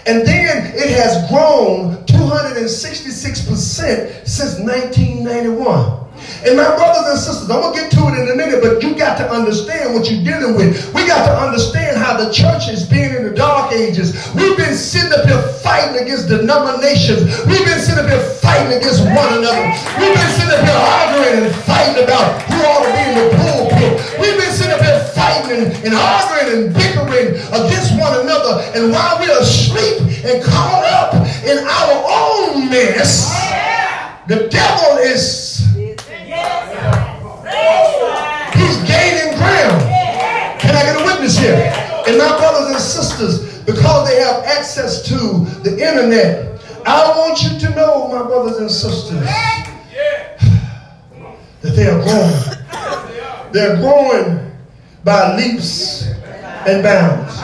And 0.06 0.24
then 0.26 0.72
it 0.74 0.90
has 0.90 1.28
grown 1.28 1.96
266% 2.06 4.26
since 4.26 4.58
1991. 4.58 6.07
And 6.44 6.56
my 6.56 6.70
brothers 6.76 7.06
and 7.10 7.18
sisters, 7.18 7.50
I'm 7.50 7.60
going 7.60 7.74
to 7.74 7.80
get 7.80 7.90
to 7.92 8.02
it 8.08 8.14
in 8.18 8.30
a 8.30 8.36
minute, 8.36 8.62
but 8.62 8.82
you 8.82 8.94
got 8.94 9.18
to 9.18 9.26
understand 9.30 9.94
what 9.94 10.10
you're 10.10 10.22
dealing 10.22 10.54
with. 10.54 10.78
We 10.94 11.06
got 11.06 11.26
to 11.26 11.34
understand 11.34 11.98
how 11.98 12.16
the 12.16 12.30
church 12.30 12.70
has 12.70 12.86
been 12.86 13.14
in 13.14 13.24
the 13.24 13.34
dark 13.34 13.72
ages. 13.72 14.14
We've 14.34 14.56
been 14.56 14.74
sitting 14.74 15.10
up 15.12 15.26
here 15.26 15.42
fighting 15.64 16.02
against 16.02 16.28
denominations. 16.28 17.26
We've 17.46 17.64
been 17.66 17.82
sitting 17.82 18.04
up 18.04 18.10
here 18.10 18.22
fighting 18.38 18.78
against 18.78 19.02
one 19.02 19.42
another. 19.42 19.66
We've 19.98 20.14
been 20.14 20.32
sitting 20.38 20.54
up 20.54 20.62
here 20.62 20.78
arguing 20.78 21.34
and 21.42 21.54
fighting 21.66 21.98
about 22.06 22.38
who 22.46 22.56
ought 22.62 22.86
to 22.86 22.90
be 22.94 23.02
in 23.02 23.14
the 23.18 23.28
pulpit. 23.42 23.92
We've 24.22 24.38
been 24.38 24.54
sitting 24.54 24.74
up 24.74 24.82
here 24.82 25.02
fighting 25.18 25.58
and, 25.58 25.70
and 25.82 25.94
arguing 25.98 26.48
and 26.54 26.62
bickering 26.70 27.34
against 27.50 27.98
one 27.98 28.14
another. 28.14 28.62
And 28.78 28.94
while 28.94 29.18
we're 29.18 29.38
asleep 29.42 30.06
and 30.22 30.38
caught 30.42 30.86
up 30.86 31.18
in 31.42 31.58
our 31.58 31.94
own 32.06 32.70
mess, 32.70 33.26
the 34.28 34.46
devil 34.48 34.98
is 34.98 35.47
And 42.08 42.16
my 42.16 42.28
brothers 42.38 42.70
and 42.70 42.80
sisters, 42.80 43.58
because 43.64 44.08
they 44.08 44.18
have 44.22 44.42
access 44.44 45.02
to 45.08 45.44
the 45.60 45.72
internet, 45.72 46.58
I 46.86 47.06
want 47.18 47.42
you 47.42 47.58
to 47.58 47.68
know, 47.76 48.08
my 48.08 48.22
brothers 48.22 48.56
and 48.56 48.70
sisters, 48.70 49.20
that 51.60 51.60
they 51.60 51.86
are 51.86 52.02
growing. 52.02 52.32
They're 53.52 53.76
growing 53.76 54.50
by 55.04 55.36
leaps 55.36 56.06
and 56.66 56.82
bounds. 56.82 57.36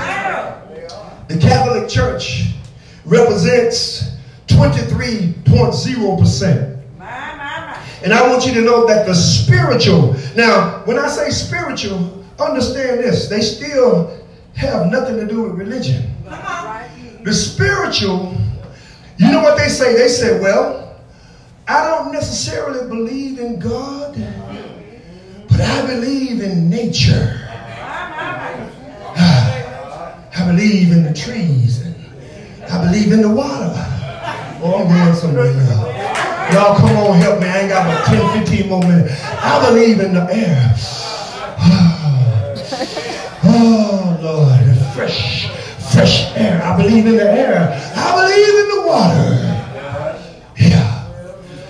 The 1.29 1.37
Catholic 1.39 1.87
Church 1.87 2.55
represents 3.05 4.17
23.0%. 4.47 6.81
And 8.03 8.15
I 8.15 8.27
want 8.31 8.47
you 8.47 8.55
to 8.55 8.63
know 8.63 8.87
that 8.87 9.07
the 9.07 9.15
spiritual, 9.15 10.17
now, 10.35 10.81
when 10.87 10.99
I 10.99 11.09
say 11.09 11.29
spiritual, 11.29 12.25
understand 12.39 13.01
this, 13.01 13.29
they 13.29 13.43
still 13.43 14.24
have 14.57 14.91
nothing 14.91 15.17
to 15.17 15.27
do 15.27 15.43
with 15.43 15.53
religion. 15.53 16.11
The 17.25 17.33
spiritual, 17.33 18.37
you 19.17 19.31
know 19.33 19.43
what 19.43 19.57
they 19.57 19.69
say? 19.69 19.95
They 19.95 20.09
say, 20.09 20.41
well, 20.41 21.01
I 21.67 21.89
don't 21.89 22.13
necessarily 22.13 22.89
believe 22.89 23.39
in 23.39 23.59
God, 23.59 24.15
but 25.49 25.61
I 25.61 25.87
believe 25.87 26.43
in 26.43 26.69
nature. 26.69 27.41
Ah, 29.17 30.19
I 30.37 30.47
believe 30.47 30.93
in 30.93 31.05
the 31.05 31.15
trees 31.15 31.85
I 32.75 32.85
believe 32.85 33.13
in 33.13 33.23
the 33.23 33.31
water. 33.31 33.73
Oh, 34.61 34.83
I'm 34.83 34.89
going 34.89 35.15
somewhere 35.15 35.53
now. 35.53 36.51
Y'all 36.53 36.77
come 36.77 36.97
on, 36.97 37.19
help 37.19 37.41
me. 37.41 37.47
I 37.47 37.61
ain't 37.61 37.69
got 37.69 37.87
about 37.87 38.07
10, 38.35 38.45
15 38.45 38.69
more 38.69 38.81
minutes. 38.81 39.15
I 39.23 39.69
believe 39.69 40.01
in 40.01 40.15
the 40.15 40.27
air. 40.35 40.73
Ah. 41.59 43.01
Oh, 43.47 44.19
Lord, 44.23 44.79
fresh, 44.95 45.51
fresh 45.93 46.35
air. 46.35 46.63
I 46.63 46.77
believe 46.77 47.07
in 47.07 47.17
the 47.17 47.31
air. 47.31 47.79
I 47.95 48.15
believe 48.17 48.55
in 48.63 48.69
the 48.75 48.83
water. 48.87 49.45
Yeah. 50.57 50.95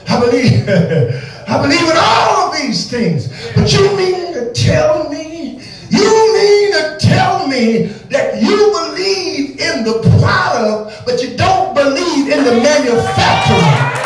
I 0.09 0.21
believe, 0.21 0.69
I 1.49 1.61
believe 1.61 1.91
in 1.91 1.97
all 1.97 2.53
of 2.53 2.57
these 2.57 2.89
things. 2.89 3.29
But 3.55 3.73
you 3.73 3.97
mean 3.97 4.35
to 4.35 4.53
tell 4.53 5.09
me, 5.11 5.61
you 5.91 6.35
mean 6.35 6.73
to 6.73 6.97
tell 7.01 7.49
me 7.49 7.87
that 8.11 8.41
you 8.41 8.57
believe 8.57 9.59
in 9.59 9.85
the 9.85 9.99
product, 10.21 11.05
but 11.05 11.23
you 11.23 11.37
don't 11.37 11.75
believe 11.75 12.29
in 12.29 12.45
the 12.45 12.53
manufacturer. 12.53 14.05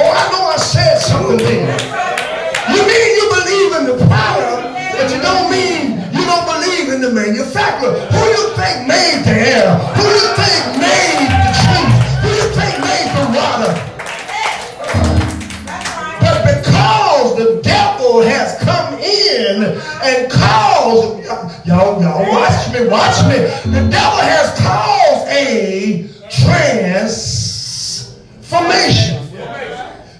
Oh, 0.00 0.10
I 0.10 0.32
know 0.32 0.50
I 0.50 0.56
said 0.56 0.98
something 0.98 1.36
there. 1.38 1.67
Who 7.78 7.86
do 7.86 7.94
you 8.26 8.50
think 8.56 8.88
made 8.88 9.22
the 9.22 9.30
air? 9.30 9.76
Who 9.94 10.02
do 10.02 10.08
you 10.10 10.34
think 10.34 10.82
made 10.82 11.30
the 11.30 11.54
trees? 11.62 11.94
Who 12.22 12.26
do 12.26 12.34
you 12.34 12.50
think 12.58 12.74
made 12.82 13.06
the 13.14 13.22
water? 13.38 13.70
But 16.18 16.42
because 16.42 17.36
the 17.36 17.62
devil 17.62 18.22
has 18.22 18.58
come 18.58 18.98
in 18.98 19.78
and 20.02 20.28
caused, 20.28 21.24
y'all, 21.64 22.02
y'all 22.02 22.26
watch 22.28 22.68
me, 22.72 22.88
watch 22.88 23.22
me. 23.28 23.36
The 23.70 23.86
devil 23.88 24.18
has 24.26 24.58
caused 24.58 25.28
a 25.28 26.08
transformation. 26.28 29.17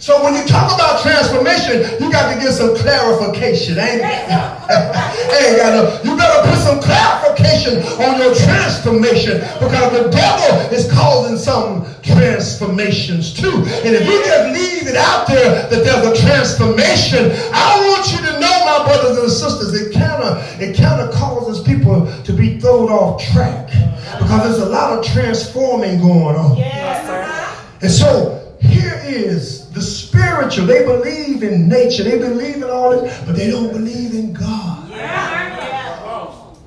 So 0.09 0.25
when 0.25 0.33
you 0.33 0.42
talk 0.47 0.73
about 0.73 1.03
transformation, 1.03 1.85
you 2.01 2.11
got 2.11 2.33
to 2.33 2.40
get 2.40 2.53
some 2.53 2.75
clarification. 2.75 3.77
Ain't, 3.77 4.01
ain't 4.01 5.61
got 5.61 5.68
no, 5.77 6.01
you 6.03 6.16
better 6.16 6.49
put 6.49 6.57
some 6.57 6.81
clarification 6.81 7.83
on 8.01 8.16
your 8.16 8.35
transformation 8.35 9.40
because 9.61 9.92
the 9.92 10.09
devil 10.09 10.73
is 10.73 10.90
causing 10.90 11.37
some 11.37 11.85
transformations 12.01 13.35
too. 13.35 13.53
And 13.85 13.94
if 13.94 14.07
you 14.09 14.25
just 14.25 14.49
leave 14.57 14.88
it 14.88 14.97
out 14.97 15.27
there 15.27 15.68
that 15.68 15.85
there's 15.85 16.07
a 16.07 16.16
transformation, 16.25 17.31
I 17.53 17.77
want 17.92 18.11
you 18.11 18.33
to 18.33 18.40
know, 18.40 18.64
my 18.64 18.85
brothers 18.88 19.18
and 19.18 19.31
sisters, 19.31 19.75
it 19.79 19.92
kind 19.92 20.23
of 20.23 20.38
it 20.59 20.75
kind 20.75 21.03
of 21.03 21.14
causes 21.14 21.62
people 21.62 22.11
to 22.23 22.33
be 22.33 22.59
thrown 22.59 22.88
off 22.88 23.23
track 23.31 23.66
because 24.18 24.42
there's 24.42 24.66
a 24.66 24.71
lot 24.71 24.99
of 24.99 25.05
transforming 25.05 26.01
going 26.01 26.35
on. 26.35 26.57
Yes, 26.57 27.83
and 27.83 27.90
so 27.90 28.57
here 28.62 28.99
is 29.05 29.58
spiritual. 30.09 30.66
They 30.66 30.85
believe 30.85 31.42
in 31.42 31.68
nature. 31.68 32.03
They 32.03 32.18
believe 32.18 32.57
in 32.57 32.64
all 32.64 32.90
this, 32.90 33.18
but 33.27 33.37
they 33.37 33.51
don't 33.51 33.73
believe 33.73 34.14
in 34.14 34.33
God. 34.33 34.90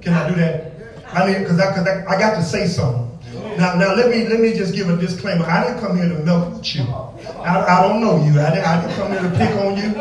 Can 0.00 0.14
I 0.14 0.28
do 0.28 0.34
that? 0.34 0.72
I 1.12 1.30
need, 1.30 1.38
because 1.38 1.60
I, 1.60 1.72
cause 1.72 1.86
I, 1.86 2.04
I 2.06 2.18
got 2.18 2.34
to 2.34 2.42
say 2.42 2.66
something. 2.66 3.15
Now, 3.58 3.74
now 3.74 3.94
let 3.94 4.10
me 4.10 4.28
let 4.28 4.40
me 4.40 4.52
just 4.52 4.74
give 4.74 4.88
a 4.88 4.96
disclaimer. 4.96 5.44
I 5.46 5.64
didn't 5.64 5.80
come 5.80 5.96
here 5.96 6.08
to 6.08 6.16
with 6.50 6.74
you. 6.74 6.82
I, 6.82 7.78
I 7.78 7.82
don't 7.82 8.00
know 8.00 8.22
you. 8.24 8.40
I 8.40 8.50
didn't, 8.50 8.66
I 8.66 8.80
didn't 8.80 8.96
come 8.96 9.12
here 9.12 9.22
to 9.22 9.30
pick 9.30 9.50
on 9.56 9.76
you. 9.76 10.00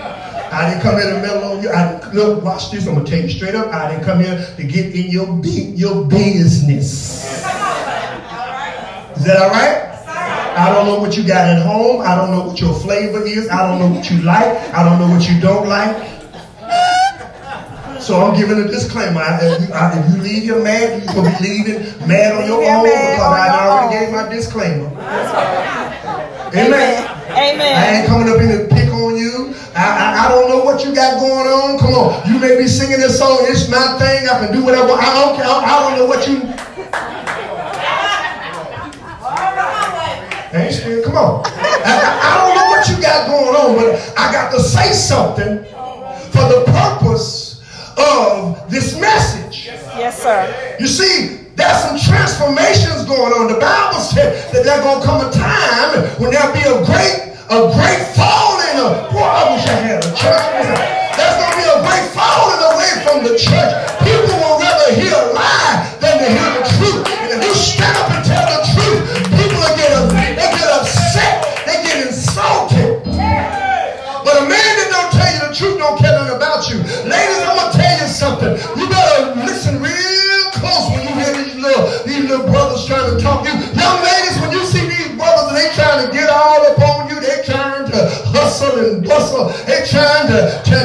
I 0.52 0.69
didn't 0.69 0.82
come 0.82 0.95
here 0.95 1.13
to 1.13 1.21
meddle 1.21 1.43
on 1.52 1.63
you. 1.63 1.69
I 1.69 2.12
look, 2.12 2.43
watch 2.43 2.71
this. 2.71 2.88
I'm 2.88 2.95
gonna 2.95 3.06
tell 3.06 3.19
you 3.19 3.30
straight 3.30 3.56
up. 3.56 3.74
I 3.74 3.91
didn't 3.91 4.06
come 4.06 4.19
here 4.19 4.54
to 4.56 4.63
get 4.63 4.95
in 4.95 5.10
your 5.12 5.28
your 5.45 6.06
business. 6.06 7.26
Is 9.17 9.24
that 9.24 9.41
all 9.41 9.50
right? 9.50 9.86
I 10.58 10.71
don't 10.74 10.86
know 10.86 11.00
what 11.00 11.17
you 11.17 11.28
got 11.28 11.48
at 11.48 11.62
home. 11.65 12.02
I 12.02 12.15
don't 12.15 12.32
know 12.32 12.48
what 12.48 12.62
your 12.62 12.74
flavor 12.80 13.21
is. 13.26 13.50
I 13.50 13.67
don't 13.67 13.80
know 13.80 13.93
what 13.93 14.10
you 14.10 14.21
like. 14.21 14.58
I 14.74 14.84
don't 14.84 15.00
know 15.00 15.13
what 15.13 15.28
you 15.30 15.39
don't 15.41 15.67
like. 15.67 16.14
So 18.05 18.21
I'm 18.21 18.37
giving 18.37 18.59
a 18.59 18.67
disclaimer. 18.67 19.19
I, 19.19 19.39
if, 19.41 19.67
you, 19.67 19.73
I, 19.73 19.97
if 19.97 20.13
you 20.13 20.21
leave 20.21 20.43
here 20.43 20.61
mad, 20.61 21.01
you're 21.01 21.13
going 21.17 21.25
to 21.25 21.41
be 21.41 21.49
leaving 21.49 22.07
mad 22.07 22.37
on 22.37 22.45
your 22.45 22.61
own 22.61 22.85
because 22.85 23.33
I 23.33 23.49
already 23.65 23.97
gave 23.97 24.13
my 24.13 24.29
disclaimer. 24.29 24.85
Amen. 26.53 27.01
Amen. 27.33 27.73
I 27.73 27.97
ain't 27.97 28.05
coming 28.05 28.29
up 28.29 28.39
here 28.39 28.61
to 28.61 28.69
pick 28.69 28.93
on 28.93 29.17
you. 29.17 29.55
I, 29.73 29.89
I, 29.89 30.25
I, 30.25 30.29
don't 30.29 30.49
know 30.49 30.63
what 30.63 30.85
you 30.85 30.93
got 30.93 31.19
going 31.19 31.47
on. 31.49 31.79
Come 31.79 31.95
on. 31.95 32.31
You 32.31 32.37
may 32.37 32.55
be 32.61 32.67
singing 32.67 32.99
this 32.99 33.17
song. 33.17 33.39
It's 33.41 33.67
my 33.71 33.97
thing. 33.97 34.29
I 34.29 34.37
can 34.37 34.53
do 34.53 34.63
whatever. 34.63 34.93
I 34.93 35.25
don't 35.25 35.35
care. 35.35 35.49
I 35.49 35.73
don't 35.81 35.97
know 35.97 36.05
what 36.05 36.27
you. 36.29 36.45
Ain't 40.53 40.75
still. 40.75 41.03
Come 41.05 41.17
on. 41.17 41.41
I, 41.49 42.21
I 42.21 42.37
don't 42.37 42.53
know 42.53 42.69
what 42.69 42.87
you 42.87 43.01
got 43.01 43.25
going 43.25 43.55
on, 43.57 43.75
but 43.81 44.13
I 44.15 44.31
got 44.31 44.51
to 44.51 44.59
say 44.61 44.93
something 44.93 45.65
for 46.29 46.45
the 46.53 46.65
purpose 46.67 47.44
of 47.97 48.69
this 48.69 48.99
message. 48.99 49.65
Yes, 49.95 50.21
sir. 50.21 50.75
You 50.79 50.88
see, 50.88 51.45
there's 51.55 51.79
some 51.84 51.97
transformations 51.99 53.05
going 53.05 53.31
on. 53.31 53.47
The 53.47 53.60
Bible 53.60 53.99
said 53.99 54.36
that 54.51 54.63
there's 54.63 54.84
going 54.84 54.99
to 54.99 55.05
come 55.05 55.21
a 55.23 55.31
time 55.31 56.03
when 56.19 56.31
there'll 56.31 56.51
be 56.51 56.63
a 56.67 56.84
great, 56.84 57.31
a 57.47 57.60
great 57.71 58.01
falling 58.15 58.75
of, 58.84 59.12
boy, 59.12 59.23
I 59.23 59.55
wish 59.55 59.63
I 59.63 59.79
had 59.79 60.03
a 60.03 60.12
church. 60.12 60.45
There's 61.15 61.36
going 61.39 61.51
to 61.51 61.60
be 61.60 61.67
a 61.71 61.79
great 61.79 62.08
falling 62.12 62.62
away 62.75 62.91
from 63.08 63.17
the 63.23 63.39
church. 63.39 63.74
Bustle. 89.15 89.47
They 89.63 89.88
trying 89.88 90.28
to, 90.28 90.38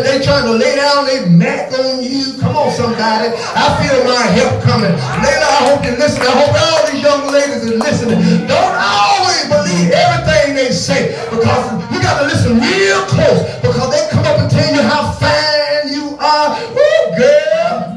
they 0.07 0.23
trying 0.23 0.47
to 0.47 0.55
lay 0.55 0.77
down 0.77 1.07
their 1.07 1.27
mat 1.27 1.75
on 1.75 2.03
you. 2.03 2.39
Come 2.39 2.55
on, 2.57 2.71
somebody. 2.71 3.35
I 3.35 3.67
feel 3.83 3.99
my 4.07 4.23
help 4.39 4.63
coming. 4.63 4.95
Later, 4.95 5.47
I 5.51 5.59
hope 5.67 5.83
you 5.85 5.99
listen. 5.99 6.23
I 6.23 6.35
hope 6.39 6.55
all 6.55 6.81
these 6.87 7.03
young 7.03 7.27
ladies 7.33 7.67
are 7.67 7.79
listening. 7.79 8.47
Don't 8.47 8.77
always 8.79 9.45
believe 9.51 9.91
everything 9.91 10.55
they 10.55 10.71
say 10.71 11.19
because 11.31 11.65
you 11.91 11.99
got 12.01 12.23
to 12.23 12.27
listen 12.31 12.55
real 12.63 13.03
close 13.11 13.43
because 13.59 13.91
they 13.91 14.07
come 14.15 14.25
up 14.25 14.39
and 14.39 14.51
tell 14.51 14.71
you 14.75 14.83
how 14.83 15.11
fine 15.19 15.91
you 15.91 16.17
are. 16.19 16.55
Woo, 16.71 17.03
girl. 17.19 17.97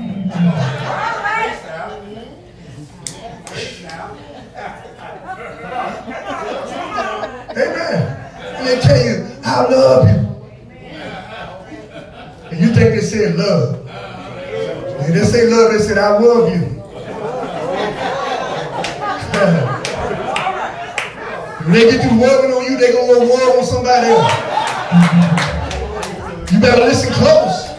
Amen. 7.55 8.19
And 8.57 8.67
they 8.67 8.79
tell 8.79 9.05
you, 9.05 9.27
I 9.43 9.61
love 9.69 10.07
you. 10.07 10.12
You 12.73 12.79
think 12.79 12.95
they 12.95 13.01
said 13.01 13.35
love. 13.35 13.85
They 13.85 15.13
didn't 15.13 15.27
say 15.27 15.45
love, 15.45 15.73
they 15.73 15.77
said, 15.77 15.99
I 15.99 16.17
love 16.17 16.49
you. 16.49 16.65
when 21.61 21.71
they 21.73 21.91
get 21.91 22.01
through 22.01 22.19
working 22.19 22.51
on 22.51 22.63
you, 22.63 22.75
they 22.79 22.87
to 22.87 22.93
go 22.93 23.19
work 23.29 23.57
on 23.59 23.63
somebody 23.63 24.07
else. 24.07 24.33
You 26.51 26.59
better 26.59 26.81
listen 26.81 27.13
close. 27.13 27.69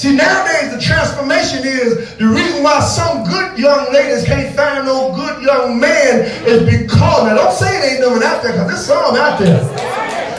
See, 0.00 0.16
nowadays 0.16 0.72
the 0.72 0.80
transformation 0.80 1.60
is 1.62 2.16
the 2.16 2.28
reason 2.28 2.62
why 2.62 2.80
some 2.80 3.24
good 3.24 3.58
young 3.58 3.92
ladies 3.92 4.24
can't 4.24 4.56
find 4.56 4.86
no 4.86 5.14
good 5.14 5.42
young 5.42 5.78
man 5.78 6.20
is 6.46 6.62
because, 6.64 7.26
now 7.26 7.34
don't 7.34 7.52
say 7.52 7.76
it 7.76 7.92
ain't 7.92 8.00
no 8.00 8.12
one 8.12 8.22
out 8.22 8.42
there 8.42 8.52
because 8.52 8.68
there's 8.68 8.86
some 8.86 9.14
out 9.14 9.38
there. 9.38 9.60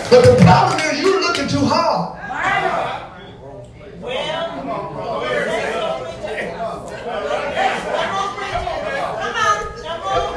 But 0.10 0.26
the 0.26 0.36
problem 0.44 0.80
is 0.80 1.00
you're 1.00 1.22
looking 1.22 1.48
too 1.48 1.64
hard. 1.64 2.14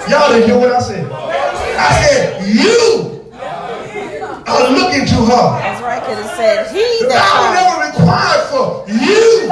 Y'all 0.08 0.30
didn't 0.32 0.48
hear 0.48 0.58
what 0.58 0.70
I 0.72 0.80
said. 0.80 1.10
I 1.10 2.06
said, 2.06 2.46
you 2.46 3.24
are 4.46 4.70
looking 4.70 5.04
too 5.06 5.24
hard. 5.26 5.62
That's 5.62 5.82
right, 5.82 6.00
because 6.00 6.24
it 6.24 6.28
said 6.36 6.70
he 6.70 6.82
The 7.02 7.08
that 7.08 7.26
Bible 7.26 7.42
finds. 7.42 7.98
never 7.98 8.06
required 8.06 8.46
for 8.50 8.86
you. 8.86 9.48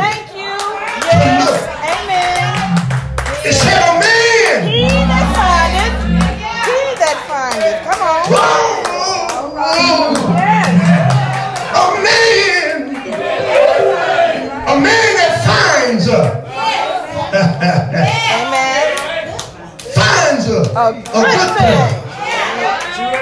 A 20.85 20.89
A 20.89 20.93
good 20.93 21.03
thing. 21.03 21.80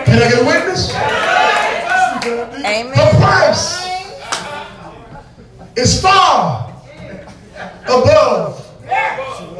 Can 0.03 0.19
I 0.19 0.29
get 0.29 0.43
a 0.43 0.45
witness? 0.45 0.93
Amen. 2.67 2.91
The 2.91 3.07
price 3.21 3.65
is 5.77 6.03
far 6.03 6.69
above. 7.85 8.67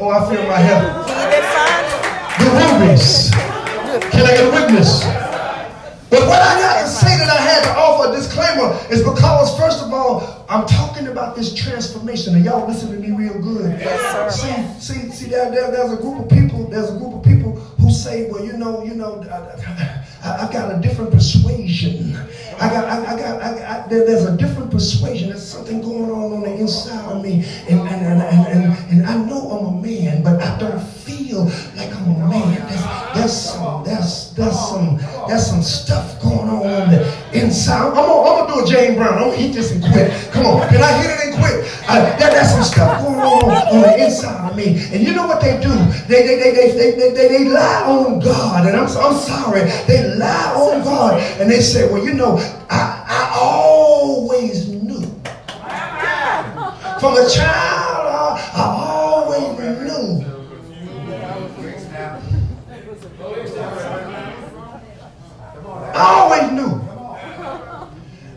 Oh, 0.01 0.09
I 0.09 0.29
feel 0.29 0.45
my 0.49 0.57
heaven. 0.57 0.91
He 1.05 1.13
that 1.13 1.45
findeth. 1.55 2.43
the 2.43 2.47
rubies. 2.83 3.31
Can 4.11 4.25
I 4.25 4.31
get 4.35 4.47
a 4.47 4.51
witness? 4.51 5.05
But 6.09 6.27
what 6.27 6.41
I 6.41 6.59
got 6.59 6.81
to 6.81 6.87
say 6.89 7.17
that 7.17 7.29
I 7.29 7.37
had 7.41 7.63
to 7.63 7.79
offer 7.79 8.11
a 8.11 8.15
disclaimer 8.15 8.77
is 8.91 9.01
because, 9.01 9.57
first 9.57 9.81
of 9.81 9.93
all, 9.93 10.45
I'm 10.49 10.67
talking 10.67 11.07
about 11.07 11.37
this 11.37 11.53
transformation, 11.55 12.35
and 12.35 12.43
y'all 12.43 12.67
listen 12.67 12.91
to 12.91 12.97
me 12.99 13.15
real 13.15 13.41
good. 13.41 13.79
Yes, 13.79 14.41
see, 14.79 14.93
see, 14.93 15.09
see, 15.09 15.29
there, 15.29 15.49
there, 15.49 15.71
there's 15.71 15.93
a 15.93 15.95
group 15.95 16.19
of 16.19 16.29
people. 16.29 16.67
There's 16.67 16.89
a 16.91 16.97
group 16.99 17.13
of 17.13 17.23
people 17.23 17.59
say, 17.93 18.29
well, 18.29 18.43
you 18.43 18.53
know, 18.53 18.83
you 18.83 18.95
know, 18.95 19.21
I, 20.23 20.37
have 20.41 20.51
got 20.51 20.75
a 20.75 20.81
different 20.81 21.11
persuasion. 21.11 22.15
I 22.59 22.69
got, 22.69 22.85
I, 22.85 23.13
I 23.13 23.19
got, 23.19 23.41
I, 23.41 23.83
I, 23.83 23.87
there's 23.87 24.25
a 24.25 24.35
different 24.35 24.71
persuasion. 24.71 25.29
There's 25.29 25.47
something 25.47 25.81
going 25.81 26.09
on 26.09 26.33
on 26.33 26.41
the 26.41 26.53
inside 26.55 27.11
of 27.11 27.23
me, 27.23 27.45
and 27.69 27.81
and 27.81 28.05
and 28.05 28.21
and, 28.21 28.47
and, 28.47 28.91
and 28.91 29.05
I 29.05 29.15
know 29.15 29.51
I'm 29.51 29.77
a 29.77 29.81
man, 29.81 30.23
but 30.23 30.41
I 30.41 30.57
don't 30.57 30.79
feel 30.79 31.45
like 31.75 31.93
I'm 31.95 32.15
a 32.15 32.29
man. 32.29 32.67
There's, 32.67 33.02
there's 33.23 33.41
some, 33.41 33.83
there's 33.85 34.35
some, 34.35 34.97
there's 35.29 35.47
some 35.47 35.61
stuff 35.61 36.21
going 36.21 36.49
on 36.49 36.93
inside. 37.33 37.87
I'm 37.87 37.93
gonna, 37.93 38.29
I'm 38.29 38.47
gonna 38.47 38.53
do 38.53 38.65
a 38.65 38.67
James 38.67 38.97
Brown. 38.97 39.13
I'm 39.13 39.29
gonna 39.29 39.37
hit 39.37 39.53
this 39.53 39.71
and 39.71 39.81
quit. 39.81 40.11
Come 40.33 40.45
on, 40.45 40.67
can 40.67 40.83
I 40.83 40.91
hit 41.01 41.09
it 41.09 41.27
and 41.27 41.35
quit? 41.39 41.63
Uh, 41.87 42.17
there, 42.17 42.43
some 42.43 42.63
stuff 42.63 43.01
going 43.01 43.19
on 43.19 43.49
on 43.49 43.81
the 43.81 44.03
inside 44.03 44.51
of 44.51 44.57
me. 44.57 44.85
And 44.91 45.07
you 45.07 45.13
know 45.13 45.25
what 45.25 45.39
they 45.39 45.57
do? 45.61 45.73
They, 46.07 46.27
they, 46.27 46.35
they, 46.35 46.51
they, 46.51 46.71
they, 46.71 46.91
they, 46.91 47.13
they, 47.13 47.27
they 47.29 47.45
lie 47.45 47.83
on 47.83 48.19
God. 48.19 48.67
And 48.67 48.75
I'm, 48.75 48.87
I'm 48.87 49.15
sorry. 49.15 49.61
They 49.87 50.15
lie 50.15 50.53
on 50.55 50.83
God. 50.83 51.21
And 51.39 51.49
they 51.49 51.61
say, 51.61 51.89
well, 51.89 52.03
you 52.03 52.13
know, 52.13 52.37
I, 52.69 53.05
I 53.07 53.37
always 53.39 54.67
knew. 54.67 55.01
From 56.99 57.17
a 57.17 57.29
child, 57.29 57.82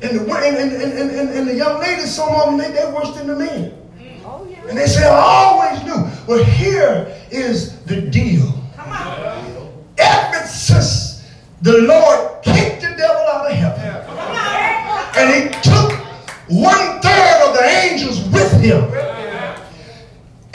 And 0.06 0.20
the, 0.20 0.34
and, 0.34 0.56
and, 0.56 0.72
and, 0.72 1.10
and, 1.10 1.30
and 1.30 1.48
the 1.48 1.54
young 1.54 1.80
ladies, 1.80 2.14
some 2.14 2.28
of 2.28 2.46
them, 2.46 2.58
they, 2.58 2.70
they're 2.70 2.94
worse 2.94 3.12
than 3.16 3.26
the 3.26 3.34
men. 3.34 3.72
And 4.68 4.78
they 4.78 4.86
say, 4.86 5.04
I 5.04 5.10
always 5.10 5.82
knew. 5.82 6.08
Well, 6.28 6.44
here 6.44 7.12
is 7.30 7.80
the 7.82 8.02
deal. 8.02 8.52
Ever 9.98 10.46
since 10.46 11.28
the 11.62 11.78
Lord 11.78 12.42
kicked 12.42 12.82
the 12.82 12.94
devil 12.96 13.22
out 13.32 13.50
of 13.50 13.56
heaven, 13.56 13.86
and 15.16 15.34
he 15.34 15.60
took 15.60 15.92
one 16.50 17.00
third 17.00 17.48
of 17.48 17.54
the 17.54 17.64
angels 17.64 18.20
with 18.28 18.52
him. 18.60 18.84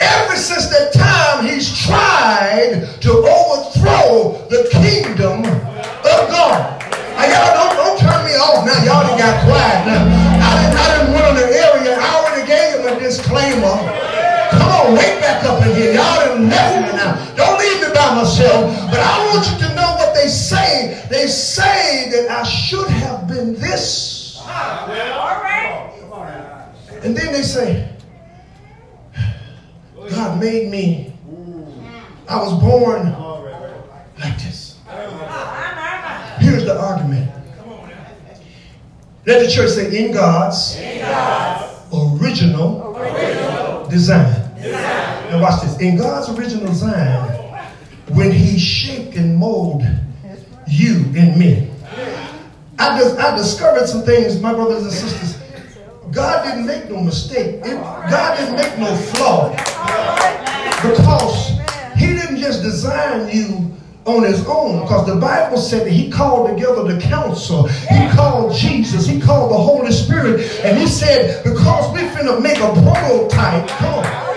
Ever 0.00 0.36
since 0.36 0.68
that 0.70 0.92
time, 0.94 1.46
he's 1.46 1.78
tried 1.78 2.88
to 3.02 3.10
overthrow 3.10 4.46
the 4.48 4.68
kingdom 4.72 5.71
got 9.22 9.44
quiet 9.46 9.86
now. 9.86 10.02
I 10.42 10.50
didn't, 10.58 10.78
I 10.82 10.86
didn't 10.98 11.14
run 11.14 11.30
in 11.30 11.36
the 11.38 11.48
area. 11.54 11.94
I 11.94 12.08
already 12.18 12.44
gave 12.46 12.80
him 12.80 12.86
a 12.90 12.98
disclaimer. 12.98 13.76
Come 14.50 14.70
on, 14.70 14.92
wake 14.94 15.20
back 15.22 15.44
up 15.44 15.62
again. 15.62 15.94
Y'all 15.94 16.26
done 16.26 16.48
left 16.48 16.92
me 16.92 16.98
now. 16.98 17.14
Don't 17.36 17.58
leave 17.58 17.80
me 17.80 17.94
by 17.94 18.14
myself. 18.16 18.74
But 18.90 18.98
I 18.98 19.14
want 19.30 19.46
you 19.46 19.68
to 19.68 19.74
know 19.74 19.94
what 19.94 20.14
they 20.14 20.28
say. 20.28 21.06
They 21.08 21.26
say 21.28 22.10
that 22.10 22.30
I 22.30 22.42
should 22.42 22.88
have 22.88 23.28
been 23.28 23.54
this. 23.54 24.40
All 24.40 24.88
right. 24.88 25.88
And 27.02 27.16
then 27.16 27.32
they 27.32 27.42
say, 27.42 27.88
God 30.10 30.40
made 30.40 30.70
me. 30.70 31.12
I 32.28 32.36
was 32.36 32.52
born 32.60 33.12
like 34.20 34.38
this. 34.38 34.78
Ah, 34.86 34.92
ah, 34.92 35.74
ah, 35.78 36.36
Here's 36.38 36.64
the 36.64 36.78
argument. 36.78 37.41
Let 39.24 39.46
the 39.46 39.50
church 39.50 39.70
say, 39.70 40.04
in 40.04 40.12
God's, 40.12 40.76
in 40.76 41.00
God's 41.00 42.20
original, 42.20 42.96
original 42.96 43.86
design. 43.86 44.54
design. 44.56 45.30
Now 45.30 45.40
watch 45.40 45.62
this. 45.62 45.78
In 45.78 45.96
God's 45.96 46.36
original 46.36 46.66
design, 46.66 47.30
when 48.14 48.32
he 48.32 48.58
shaped 48.58 49.14
and 49.14 49.36
molded 49.36 49.96
you 50.66 51.04
and 51.16 51.38
me, 51.38 51.70
I, 52.80 52.98
just, 52.98 53.16
I 53.16 53.36
discovered 53.36 53.86
some 53.86 54.02
things, 54.02 54.40
my 54.40 54.52
brothers 54.54 54.82
and 54.82 54.92
sisters. 54.92 55.40
God 56.10 56.44
didn't 56.44 56.66
make 56.66 56.90
no 56.90 57.00
mistake. 57.00 57.60
It, 57.64 57.80
God 57.80 58.36
didn't 58.36 58.56
make 58.56 58.76
no 58.76 58.92
flaw. 59.14 59.50
Because 60.82 61.50
he 61.96 62.06
didn't 62.08 62.38
just 62.38 62.64
design 62.64 63.28
you 63.28 63.72
on 64.04 64.24
his 64.24 64.44
own 64.46 64.80
because 64.82 65.06
the 65.06 65.16
Bible 65.16 65.56
said 65.56 65.86
that 65.86 65.92
he 65.92 66.10
called 66.10 66.50
together 66.50 66.82
the 66.84 67.00
council. 67.00 67.68
He 67.68 68.08
called 68.10 68.54
Jesus. 68.54 69.06
He 69.06 69.20
called 69.20 69.52
the 69.52 69.58
Holy 69.58 69.92
Spirit. 69.92 70.40
And 70.64 70.78
he 70.78 70.86
said, 70.86 71.44
because 71.44 71.92
we're 71.92 72.10
finna 72.10 72.42
make 72.42 72.58
a 72.58 72.72
prototype, 72.82 73.68
come 73.68 73.94
on. 73.94 74.32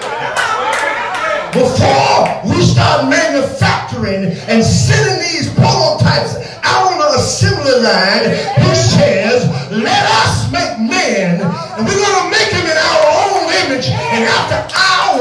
Before 1.54 2.52
we 2.52 2.62
start 2.62 3.10
manufacturing 3.10 4.36
and 4.50 4.64
sending 4.64 5.24
these 5.24 5.54
prototypes 5.56 6.36
out 6.64 6.92
on 6.92 7.00
the 7.00 7.16
assembly 7.16 7.80
line, 7.80 8.36
he 8.60 8.76
says, 8.76 9.48
let 9.72 10.04
us 10.22 10.52
make 10.52 10.78
man. 10.90 11.42
And 11.42 11.88
we're 11.88 11.96
going 11.96 12.24
to 12.24 12.30
make 12.30 12.52
him 12.52 12.66
in 12.66 12.78
our 12.78 13.04
own 13.24 13.50
image 13.66 13.88
and 13.88 14.26
after 14.30 14.68
our 14.78 15.16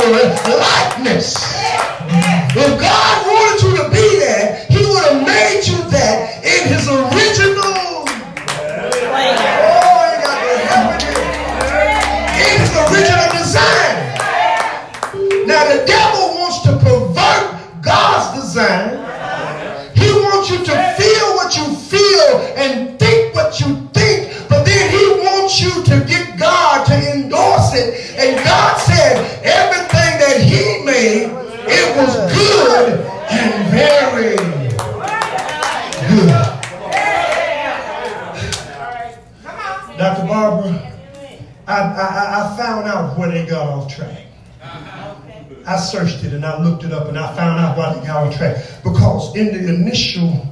likeness. 0.59 1.37
If 2.57 2.81
God 2.81 3.04
I 45.75 45.79
searched 45.79 46.23
it 46.23 46.33
and 46.33 46.47
I 46.47 46.63
looked 46.63 46.85
it 46.85 46.93
up 46.93 47.09
and 47.09 47.19
I 47.19 47.35
found 47.35 47.59
out 47.59 47.77
why 47.77 47.95
they 47.95 48.07
got 48.07 48.29
off 48.29 48.37
track. 48.37 48.65
Because 48.85 49.35
in 49.35 49.47
the 49.49 49.75
initial, 49.75 50.47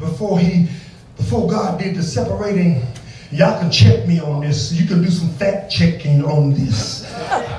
before 0.00 0.38
he, 0.38 0.66
before 1.18 1.46
God 1.46 1.78
did 1.78 1.94
the 1.94 2.02
separating, 2.02 2.82
y'all 3.30 3.60
can 3.60 3.70
check 3.70 4.08
me 4.08 4.20
on 4.20 4.40
this. 4.40 4.72
You 4.72 4.86
can 4.86 5.02
do 5.02 5.10
some 5.10 5.28
fact 5.28 5.70
checking 5.70 6.24
on 6.24 6.54
this. 6.54 7.04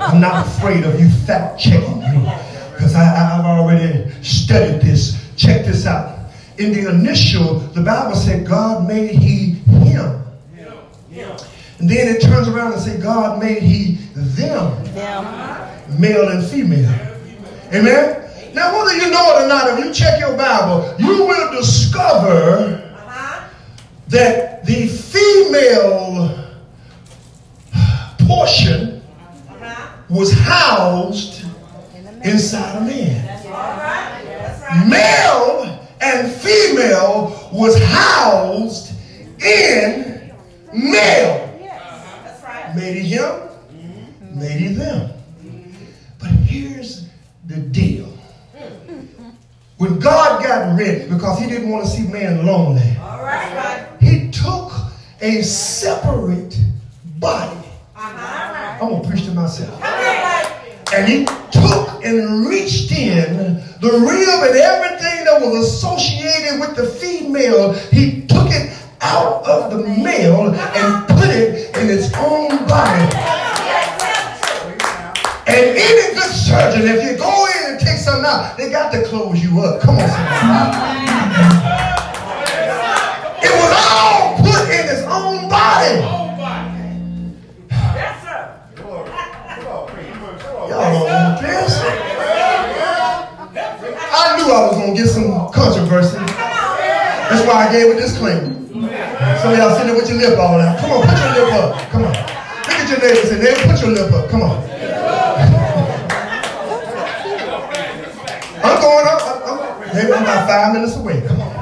I'm 0.00 0.20
not 0.20 0.44
afraid 0.44 0.82
of 0.82 0.98
you 0.98 1.08
fact 1.08 1.60
checking 1.60 2.00
me 2.00 2.32
because 2.74 2.96
I've 2.96 3.44
already 3.44 4.10
studied 4.22 4.80
this. 4.80 5.24
Check 5.36 5.66
this 5.66 5.86
out. 5.86 6.18
In 6.58 6.72
the 6.72 6.90
initial, 6.90 7.60
the 7.60 7.82
Bible 7.82 8.16
said 8.16 8.44
God 8.44 8.88
made 8.88 9.10
he 9.10 9.52
him. 9.84 10.20
And 11.78 11.90
then 11.90 12.08
it 12.08 12.22
turns 12.22 12.48
around 12.48 12.72
and 12.72 12.82
say 12.82 12.98
God 12.98 13.38
made 13.38 13.62
he 13.62 13.98
them. 14.14 14.82
them. 14.94 15.55
Male 15.98 16.28
and 16.28 16.46
female. 16.46 16.90
Amen? 17.72 18.22
Now, 18.54 18.76
whether 18.76 18.96
you 18.96 19.10
know 19.10 19.36
it 19.36 19.44
or 19.44 19.48
not, 19.48 19.78
if 19.78 19.84
you 19.84 19.92
check 19.92 20.18
your 20.18 20.36
Bible, 20.36 20.94
you 20.98 21.24
will 21.26 21.52
discover 21.52 22.82
that 24.08 24.64
the 24.64 24.86
female 24.86 26.46
portion 28.26 29.02
was 30.08 30.32
housed 30.32 31.44
inside 32.24 32.76
a 32.76 32.80
man. 32.80 33.26
Male 34.88 35.88
and 36.00 36.32
female 36.32 37.50
was 37.52 37.80
housed 37.82 38.92
in 39.42 40.32
male. 40.72 41.42
Made 42.74 43.02
him, 43.02 43.48
made 44.34 44.76
them. 44.76 45.15
The 47.56 47.62
deal. 47.62 48.04
When 49.78 49.98
God 49.98 50.42
got 50.42 50.78
ready, 50.78 51.08
because 51.08 51.38
he 51.38 51.46
didn't 51.46 51.70
want 51.70 51.86
to 51.86 51.90
see 51.90 52.06
man 52.06 52.44
lonely, 52.44 52.82
he 53.98 54.30
took 54.30 54.72
a 55.22 55.40
separate 55.40 56.60
body. 57.18 57.56
Uh-huh. 57.96 58.78
I'm 58.82 58.90
going 58.90 59.02
to 59.02 59.08
preach 59.08 59.24
to 59.24 59.30
myself. 59.30 59.82
And 60.92 61.08
he 61.08 61.24
took 61.50 62.04
and 62.04 62.46
reached 62.46 62.92
in 62.92 63.56
the 63.80 64.04
rib 64.04 64.50
and 64.50 64.56
everything 64.58 65.24
that 65.24 65.40
was 65.40 65.66
associated 65.66 66.60
with 66.60 66.76
the 66.76 66.86
female, 66.86 67.72
he 67.72 68.26
took 68.26 68.50
it 68.50 68.70
out 69.00 69.42
of 69.46 69.70
the 69.72 69.78
male 69.78 70.52
and 70.52 71.08
put 71.08 71.30
it 71.30 71.74
in 71.74 71.88
its 71.88 72.14
own 72.16 72.66
body. 72.66 73.35
And 75.48 75.78
any 75.78 76.14
good 76.14 76.32
surgeon, 76.32 76.88
if 76.88 77.04
you 77.04 77.16
go 77.16 77.46
in 77.46 77.72
and 77.72 77.80
take 77.80 77.98
something 77.98 78.24
out, 78.26 78.56
they 78.56 78.70
got 78.70 78.92
to 78.92 79.04
close 79.04 79.42
you 79.42 79.60
up. 79.60 79.80
Come 79.80 79.96
on, 79.96 80.08
somebody. 80.08 81.06
It 83.46 83.52
was 83.54 83.72
all 83.78 84.36
put 84.38 84.68
in 84.68 84.88
its 84.90 85.02
own 85.06 85.48
body. 85.48 86.02
Yes, 87.70 88.22
sir. 88.22 88.58
Y'all 90.66 90.90
don't 90.92 91.06
want 91.06 91.40
this. 91.40 91.78
I 94.12 94.36
knew 94.36 94.50
I 94.52 94.66
was 94.66 94.76
going 94.76 94.94
to 94.96 95.00
get 95.02 95.08
some 95.08 95.30
controversy. 95.52 96.18
That's 96.18 97.46
why 97.46 97.66
I 97.68 97.72
gave 97.72 97.94
a 97.94 98.00
disclaimer. 98.00 98.52
Some 99.40 99.52
of 99.52 99.58
y'all 99.58 99.70
sitting 99.76 99.88
there 99.88 99.96
with 99.96 100.08
your 100.10 100.18
lip 100.18 100.38
all 100.38 100.60
out. 100.60 100.78
Come 100.78 100.90
on, 100.90 101.02
put 101.06 101.18
your 101.18 101.32
lip 101.38 101.54
up. 101.54 101.90
Come 101.90 102.04
on. 102.04 102.10
Look 102.10 102.78
at 102.82 102.88
your 102.90 102.98
neighbors 103.00 103.30
and 103.30 103.40
then 103.42 103.54
put 103.70 103.80
your 103.80 103.90
lip 103.92 104.12
up. 104.12 104.28
Come 104.28 104.42
on. 104.42 104.66
I'm 108.62 108.80
going 108.80 109.06
up. 109.06 109.20
I'm, 109.46 109.58
maybe 109.96 110.12
I'm 110.12 110.22
about 110.22 110.48
five 110.48 110.72
minutes 110.74 110.96
away. 110.96 111.22
Come 111.26 111.40
on. 111.40 111.54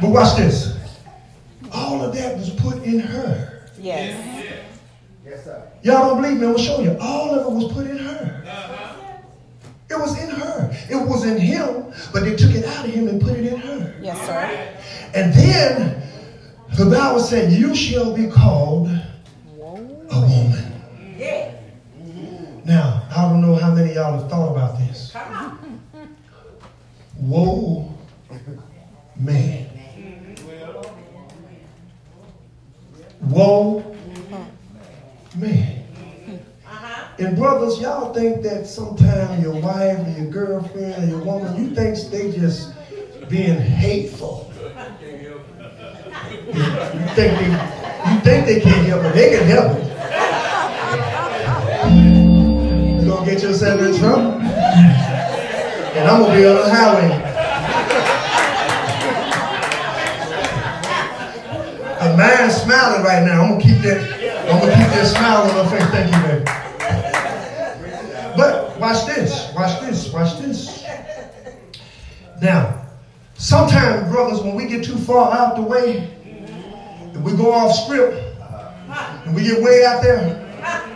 But 0.00 0.10
watch 0.10 0.36
this. 0.36 0.76
All 1.72 2.02
of 2.02 2.14
that 2.14 2.36
was 2.36 2.50
put 2.50 2.82
in 2.84 3.00
her. 3.00 3.68
Yes. 3.78 4.46
Yes, 5.24 5.44
sir. 5.44 5.70
Y'all 5.82 6.08
don't 6.08 6.22
believe 6.22 6.38
me? 6.40 6.46
I'm 6.46 6.52
gonna 6.52 6.64
show 6.64 6.80
you. 6.80 6.96
All 7.00 7.34
of 7.34 7.46
it 7.46 7.50
was 7.64 7.72
put 7.72 7.86
in 7.86 7.98
her. 7.98 8.44
Uh-huh. 8.46 8.96
It 9.88 9.98
was 9.98 10.22
in 10.22 10.30
her. 10.30 10.70
It 10.88 11.08
was 11.08 11.24
in 11.24 11.38
him, 11.38 11.92
but 12.12 12.24
they 12.24 12.36
took 12.36 12.52
it 12.52 12.64
out 12.64 12.84
of 12.86 12.90
him 12.92 13.08
and 13.08 13.20
put 13.20 13.32
it 13.32 13.52
in 13.52 13.58
her. 13.60 13.94
Yes, 14.00 14.18
sir. 14.26 14.78
And 15.14 15.34
then 15.34 16.02
the 16.76 16.86
Bible 16.86 17.20
said, 17.20 17.52
You 17.52 17.74
shall 17.74 18.14
be 18.14 18.28
called 18.28 18.88
a 18.88 20.20
woman. 20.20 20.82
Yeah. 21.18 21.54
Now, 22.64 23.02
I 23.10 23.22
don't 23.22 23.40
know 23.40 23.56
how 23.56 23.74
many 23.74 23.90
of 23.90 23.96
y'all 23.96 24.18
have 24.18 24.30
thought 24.30 24.52
about 24.52 24.78
this. 24.78 25.12
Whoa, 27.20 27.94
man. 29.14 29.66
Whoa, 33.20 33.96
man. 35.36 35.84
And 37.18 37.36
brothers, 37.36 37.78
y'all 37.78 38.14
think 38.14 38.42
that 38.42 38.66
sometimes 38.66 39.42
your 39.42 39.60
wife 39.60 39.98
or 39.98 40.10
your 40.18 40.30
girlfriend 40.30 41.04
or 41.04 41.06
your 41.06 41.22
woman, 41.22 41.62
you 41.62 41.74
think 41.74 41.98
they 42.10 42.32
just 42.32 42.72
being 43.28 43.60
hateful. 43.60 44.50
You, 46.46 46.62
think 47.14 47.38
they, 47.38 47.50
you 48.10 48.20
think 48.20 48.46
they 48.46 48.60
can't 48.60 48.86
help 48.86 49.04
it. 49.04 49.14
They 49.14 49.30
can 49.36 49.46
help 49.46 49.76
it. 49.76 49.84
You're 53.04 53.14
going 53.14 53.28
to 53.28 53.30
get 53.30 53.42
yourself 53.42 53.80
in 53.82 53.98
trouble. 53.98 55.09
And 55.92 56.08
I'm 56.08 56.24
to 56.24 56.30
be 56.36 56.46
on 56.46 56.54
the 56.54 56.68
highway. 56.70 57.08
A 62.00 62.16
man 62.16 62.50
smiling 62.50 63.02
right 63.02 63.24
now. 63.24 63.42
I'm 63.42 63.58
to 63.58 63.64
keep 63.64 63.78
that, 63.82 64.00
I'm 64.48 64.60
to 64.60 64.66
keep 64.66 64.88
that 64.94 65.06
smile 65.06 65.42
on 65.42 65.54
my 65.56 65.70
face. 65.70 65.88
Thank 65.90 66.14
you, 66.14 66.20
baby. 66.28 66.44
But 68.36 68.78
watch 68.78 69.04
this, 69.06 69.52
watch 69.54 69.80
this, 69.80 70.12
watch 70.12 70.38
this. 70.38 70.84
Now, 72.40 72.86
sometimes, 73.34 74.08
brothers, 74.10 74.40
when 74.40 74.54
we 74.54 74.66
get 74.66 74.84
too 74.84 74.96
far 74.96 75.32
out 75.36 75.56
the 75.56 75.62
way, 75.62 76.08
and 76.24 77.24
we 77.24 77.32
go 77.36 77.52
off 77.52 77.74
script, 77.74 78.16
and 79.26 79.34
we 79.34 79.42
get 79.42 79.60
way 79.60 79.84
out 79.84 80.02
there, 80.02 80.46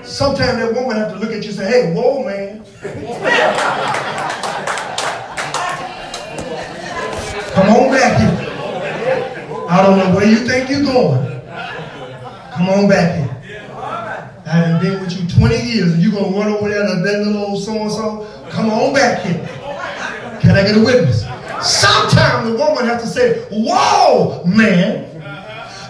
sometimes 0.04 0.58
that 0.58 0.72
woman 0.72 0.96
have 0.96 1.12
to 1.12 1.18
look 1.18 1.32
at 1.32 1.42
you 1.42 1.48
and 1.48 1.58
say, 1.58 1.66
hey, 1.66 1.92
whoa, 1.92 2.24
man. 2.24 2.64
Come 7.54 7.68
on 7.68 7.90
back 7.92 8.18
here. 8.18 8.34
I 9.68 9.82
don't 9.82 9.98
know 9.98 10.14
where 10.14 10.28
you 10.28 10.46
think 10.46 10.68
you're 10.68 10.84
going. 10.84 11.40
Come 12.52 12.68
on 12.68 12.88
back 12.88 13.16
here. 13.16 13.30
I 14.46 14.56
have 14.58 14.82
been 14.82 15.00
with 15.00 15.12
you 15.18 15.26
20 15.26 15.56
years 15.56 15.94
and 15.94 16.02
you 16.02 16.12
going 16.12 16.32
to 16.32 16.38
run 16.38 16.52
over 16.52 16.68
there 16.68 16.86
to 16.86 17.00
that 17.02 17.24
little 17.24 17.42
old 17.44 17.62
so-and-so? 17.62 18.50
Come 18.50 18.70
on 18.70 18.92
back 18.92 19.22
here. 19.22 19.44
Can 20.40 20.54
I 20.54 20.62
get 20.62 20.76
a 20.76 20.84
witness? 20.84 21.22
Sometimes 21.62 22.50
the 22.50 22.56
woman 22.56 22.84
has 22.84 23.02
to 23.02 23.08
say, 23.08 23.40
whoa, 23.50 24.44
man. 24.44 25.10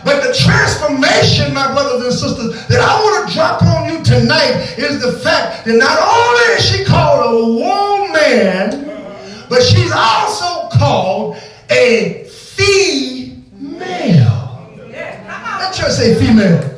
But 0.04 0.22
the 0.22 0.32
transformation, 0.34 1.52
my 1.52 1.72
brothers 1.72 2.04
and 2.04 2.12
sisters, 2.12 2.68
that 2.68 2.80
I 2.80 3.00
want 3.02 3.28
to 3.28 3.34
drop 3.34 3.62
on 3.62 3.92
you 3.92 4.04
tonight 4.04 4.78
is 4.78 5.02
the 5.02 5.18
fact 5.18 5.64
that 5.64 5.74
not 5.74 5.98
only 5.98 6.54
is 6.54 6.64
she 6.64 6.84
called 6.84 7.26
a 7.26 7.44
woman, 7.58 8.84
but 9.48 9.62
she's 9.62 9.90
also 9.92 10.68
called 10.78 11.36
a 11.70 12.24
female. 12.28 13.13
Let 15.58 15.74
church 15.74 15.92
say 15.92 16.14
female. 16.14 16.70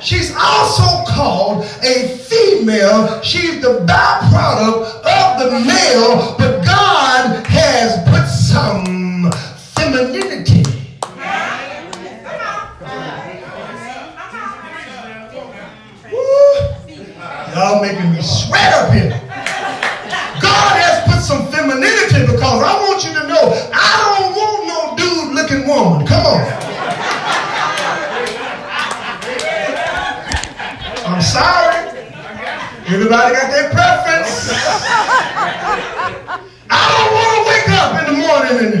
She's 0.00 0.34
also 0.36 1.04
called 1.10 1.64
a 1.82 2.08
female. 2.18 3.20
She's 3.22 3.60
the 3.60 3.84
byproduct 3.86 5.02
of 5.04 5.38
the 5.40 5.60
male, 5.66 6.36
but 6.38 6.64
God 6.64 7.44
has 7.46 7.98
put 8.08 8.26
some 8.28 9.32
femininity. 9.74 10.62
Y'all 17.54 17.82
making 17.82 18.12
me 18.12 18.22
sweat 18.22 18.72
up 18.74 18.92
here. 18.92 19.10
God 20.40 20.78
has 20.78 21.12
put 21.12 21.22
some 21.24 21.50
femininity 21.50 22.30
because 22.30 22.62
I 22.62 22.74
want 22.86 23.02
you 23.02 23.12
to 23.18 23.26
know 23.26 23.50
I 23.74 24.20
don't 24.20 24.37
woman. 25.68 26.06
Come 26.06 26.24
on. 26.24 26.40
I'm 31.04 31.20
sorry. 31.20 31.76
Everybody 32.88 33.34
got 33.36 33.52
their 33.52 33.68
preference. 33.68 34.48
I 36.70 36.88
don't 36.88 37.12
want 37.12 37.28
to 37.36 37.44
wake 37.52 37.68
up 37.76 38.00
in 38.00 38.04
the 38.08 38.16
morning 38.16 38.56
and 38.64 38.80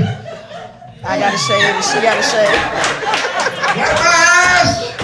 I 1.04 1.20
got 1.20 1.32
to 1.32 1.38
shave 1.38 1.84
she 1.84 2.00
got 2.00 2.16
to 2.16 2.22
shave. 2.24 2.56
Wipe 3.76 4.00
my 4.00 4.24
eyes. 4.48 4.96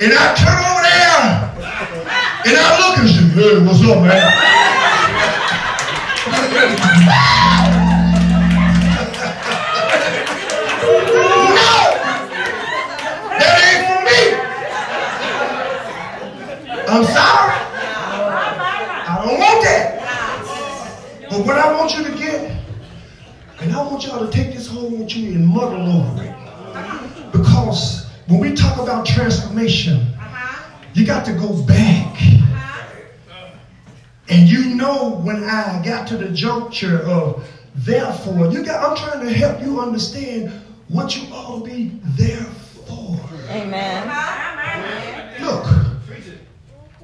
And 0.00 0.12
I 0.14 0.34
turn 0.38 0.62
over 0.70 0.82
there 0.86 1.50
and 2.46 2.54
I 2.56 2.78
look 2.78 2.98
and 2.98 3.08
say, 3.08 3.26
hey, 3.34 3.58
what's 3.66 3.82
up, 3.82 3.98
man? 4.02 4.30
I'm 16.94 17.02
sorry. 17.06 17.56
I 19.06 19.22
don't 19.26 19.40
want 19.40 19.64
that. 19.64 21.28
But 21.28 21.44
what 21.44 21.58
I 21.58 21.72
want 21.76 21.92
you 21.98 22.04
to 22.04 22.16
get, 22.16 22.56
and 23.60 23.72
I 23.72 23.82
want 23.82 24.06
y'all 24.06 24.24
to 24.24 24.30
take 24.30 24.54
this 24.54 24.68
home 24.68 25.00
with 25.00 25.16
you 25.16 25.34
and 25.34 25.44
muddle 25.44 25.90
over 25.90 26.22
it. 26.22 27.32
Because 27.32 28.08
when 28.28 28.38
we 28.38 28.54
talk 28.54 28.78
about 28.78 29.04
transformation, 29.04 30.02
uh-huh. 30.20 30.70
you 30.92 31.04
got 31.04 31.24
to 31.24 31.32
go 31.32 31.60
back. 31.64 32.12
Uh-huh. 32.14 33.50
And 34.28 34.48
you 34.48 34.76
know 34.76 35.20
when 35.24 35.42
I 35.42 35.82
got 35.84 36.06
to 36.08 36.16
the 36.16 36.28
juncture 36.28 37.00
of 37.00 37.44
therefore, 37.74 38.52
you 38.52 38.64
got 38.64 38.88
I'm 38.88 38.96
trying 38.96 39.26
to 39.26 39.32
help 39.32 39.60
you 39.62 39.80
understand 39.80 40.52
what 40.86 41.16
you 41.16 41.26
ought 41.34 41.58
to 41.58 41.68
be 41.68 41.98
there 42.16 42.44
for. 42.86 43.18
Amen. 43.50 44.06
Uh-huh. 44.06 45.44
Look, 45.44 45.73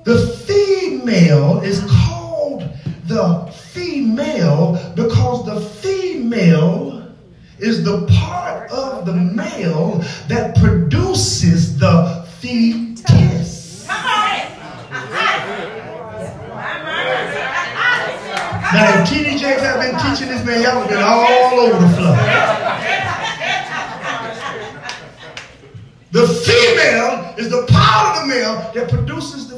the 0.04 0.18
female 0.46 1.60
is 1.60 1.84
called 1.88 2.68
the 3.06 3.52
female 3.72 4.92
because 4.96 5.44
the 5.44 5.60
female 5.60 7.14
is 7.58 7.84
the 7.84 8.06
part 8.06 8.70
of 8.70 9.04
the 9.04 9.12
male 9.12 9.98
that 10.28 10.56
produces 10.56 11.78
the 11.78 12.26
fetus. 12.38 13.86
Now, 18.72 19.02
if 19.02 19.08
TD 19.10 19.36
Jakes 19.36 19.62
have 19.62 19.80
been 19.80 19.98
teaching 19.98 20.28
this 20.28 20.46
man, 20.46 20.62
y'all 20.62 20.80
have 20.80 20.88
been 20.88 21.02
all 21.02 21.58
over 21.58 21.84
the 21.84 21.92
floor. 21.96 22.16
The 26.12 26.26
female 26.26 27.34
is 27.36 27.50
the 27.50 27.66
part 27.68 28.16
of 28.16 28.22
the 28.22 28.28
male 28.28 28.70
that 28.74 28.88
produces 28.88 29.49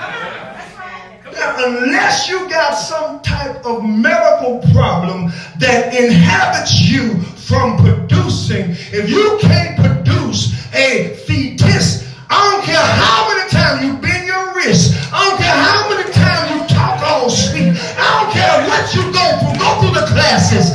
fetus. 0.00 1.60
unless 1.64 2.28
you 2.28 2.48
got 2.48 2.72
some 2.72 3.20
type 3.20 3.64
of 3.64 3.84
medical 3.84 4.60
problem 4.72 5.30
that 5.58 5.94
inhabits 5.94 6.80
you 6.80 7.20
from 7.20 7.76
producing, 7.76 8.70
if 8.92 9.10
you 9.10 9.38
can't 9.40 9.76
produce 9.76 10.54
a 10.74 11.14
fetus, 11.26 12.08
I 12.28 12.50
don't 12.50 12.64
care 12.64 12.76
how 12.76 13.28
many 13.28 13.50
times 13.50 13.84
you 13.84 13.96
bend 14.00 14.26
your 14.26 14.54
wrist, 14.54 14.94
I 15.12 15.28
don't 15.28 15.38
care 15.38 15.54
how 15.54 15.88
many 15.90 16.12
times 16.12 16.50
you 16.50 16.76
talk 16.76 17.02
all 17.02 17.28
sweet, 17.28 17.74
I 17.98 18.22
don't 18.22 18.32
care 18.32 18.68
what 18.68 18.94
you 18.94 19.02
go 19.12 19.26
through, 19.40 19.58
go 19.58 19.80
through 19.80 20.00
the 20.00 20.06
classes, 20.06 20.70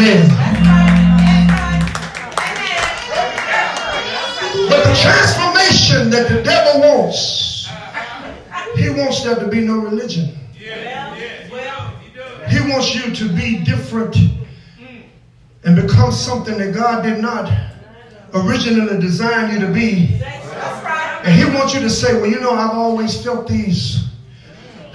female. 0.00 0.28
But 4.68 4.84
the 4.84 4.94
transformation 5.00 6.10
that 6.10 6.28
the 6.28 6.42
devil 6.42 6.80
wants, 6.80 7.68
he 8.76 8.90
wants 8.90 9.22
there 9.24 9.36
to 9.36 9.46
be 9.48 9.60
no 9.60 9.78
religion. 9.78 10.36
He 12.48 12.60
wants 12.70 12.94
you 12.94 13.14
to 13.14 13.28
be 13.28 13.62
different 13.64 14.16
and 15.64 15.76
become 15.76 16.12
something 16.12 16.56
that 16.58 16.74
God 16.74 17.02
did 17.02 17.20
not 17.20 17.52
originally 18.32 19.00
design 19.00 19.52
you 19.52 19.66
to 19.66 19.72
be. 19.72 20.20
And 21.24 21.34
he 21.34 21.44
wants 21.44 21.74
you 21.74 21.80
to 21.80 21.90
say, 21.90 22.14
well, 22.14 22.26
you 22.26 22.40
know, 22.40 22.52
I've 22.52 22.76
always 22.76 23.22
felt 23.22 23.46
these. 23.46 24.04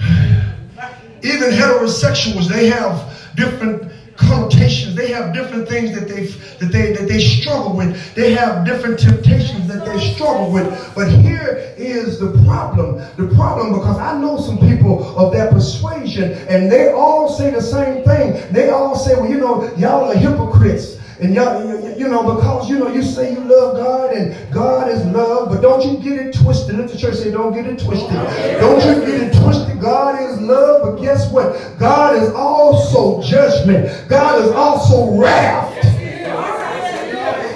Even 1.22 1.50
heterosexuals, 1.50 2.48
they 2.48 2.68
have 2.68 3.16
different 3.36 3.92
connotations. 4.16 4.94
They 4.94 5.08
have 5.08 5.32
different 5.34 5.68
things 5.68 5.94
that 5.94 6.08
they 6.08 6.26
that 6.58 6.72
they 6.72 6.92
that 6.92 7.08
they 7.08 7.20
struggle 7.20 7.76
with. 7.76 8.14
They 8.14 8.32
have 8.32 8.64
different 8.64 8.98
temptations 8.98 9.68
that 9.68 9.84
they 9.84 9.98
struggle 10.14 10.50
with. 10.50 10.94
But 10.94 11.10
here 11.10 11.74
is 11.76 12.18
the 12.18 12.32
problem. 12.44 12.96
The 13.16 13.34
problem 13.34 13.72
because 13.72 13.98
I 13.98 14.18
know 14.20 14.38
some 14.38 14.58
people 14.58 15.16
of 15.16 15.32
that 15.32 15.52
persuasion, 15.52 16.32
and 16.48 16.70
they 16.70 16.92
all 16.92 17.28
say 17.28 17.50
the 17.50 17.62
same 17.62 18.04
thing. 18.04 18.52
They 18.52 18.70
all 18.70 18.96
say, 18.96 19.14
well, 19.14 19.28
you 19.28 19.38
know, 19.38 19.74
y'all 19.76 20.10
are 20.10 20.16
hypocrites. 20.16 20.95
And 21.18 21.34
y'all, 21.34 21.64
you 21.98 22.08
know, 22.08 22.34
because 22.34 22.68
you 22.68 22.78
know, 22.78 22.88
you 22.88 23.02
say 23.02 23.32
you 23.32 23.40
love 23.40 23.76
God 23.76 24.12
and 24.12 24.52
God 24.52 24.90
is 24.90 25.02
love, 25.06 25.48
but 25.48 25.62
don't 25.62 25.82
you 25.82 25.96
get 25.98 26.26
it 26.26 26.34
twisted. 26.34 26.76
Let 26.76 26.90
the 26.90 26.98
church 26.98 27.14
say, 27.14 27.30
don't 27.30 27.54
get 27.54 27.66
it 27.66 27.78
twisted. 27.78 28.10
Don't 28.10 28.84
you 28.84 29.00
get 29.06 29.22
it 29.22 29.42
twisted. 29.42 29.80
God 29.80 30.20
is 30.20 30.38
love, 30.42 30.82
but 30.82 31.02
guess 31.02 31.30
what? 31.32 31.78
God 31.78 32.16
is 32.22 32.28
also 32.30 33.22
judgment. 33.22 34.08
God 34.08 34.44
is 34.44 34.50
also 34.50 35.18
wrath. 35.18 35.72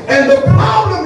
And 0.08 0.30
the 0.30 0.40
problem 0.40 0.99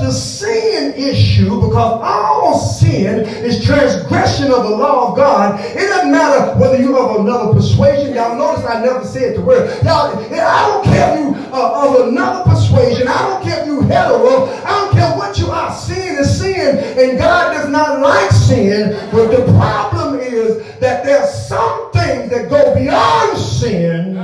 the 0.00 0.12
sin 0.12 0.94
issue 0.94 1.60
because 1.60 2.00
all 2.02 2.58
sin 2.58 3.20
is 3.20 3.64
transgression 3.64 4.46
of 4.50 4.62
the 4.64 4.70
law 4.70 5.10
of 5.10 5.16
God. 5.16 5.60
It 5.60 5.88
doesn't 5.88 6.10
matter 6.10 6.58
whether 6.58 6.80
you 6.80 6.96
of 6.98 7.20
another 7.20 7.52
persuasion. 7.52 8.14
Y'all 8.14 8.36
notice 8.36 8.64
I 8.64 8.82
never 8.82 9.04
said 9.04 9.36
the 9.36 9.42
word. 9.42 9.68
Y'all, 9.84 10.16
I 10.18 10.68
don't 10.68 10.84
care 10.84 11.14
if 11.14 11.20
you 11.20 11.52
uh, 11.52 12.00
of 12.00 12.08
another 12.08 12.50
persuasion. 12.50 13.08
I 13.08 13.28
don't 13.28 13.42
care 13.42 13.60
if 13.62 13.66
you 13.66 13.80
hetero. 13.82 14.46
I 14.64 14.70
don't 14.70 14.92
care 14.92 15.16
what 15.16 15.38
you 15.38 15.46
are. 15.46 15.74
Sin 15.74 16.18
is 16.18 16.38
sin, 16.38 16.78
and 16.78 17.18
God 17.18 17.54
does 17.54 17.68
not 17.70 18.00
like 18.00 18.30
sin. 18.30 18.92
But 19.10 19.28
the 19.28 19.44
problem 19.52 20.20
is 20.20 20.78
that 20.80 21.04
there's 21.04 21.46
some 21.46 21.92
things 21.92 22.30
that 22.30 22.48
go 22.48 22.74
beyond 22.74 23.38
sin. 23.38 24.14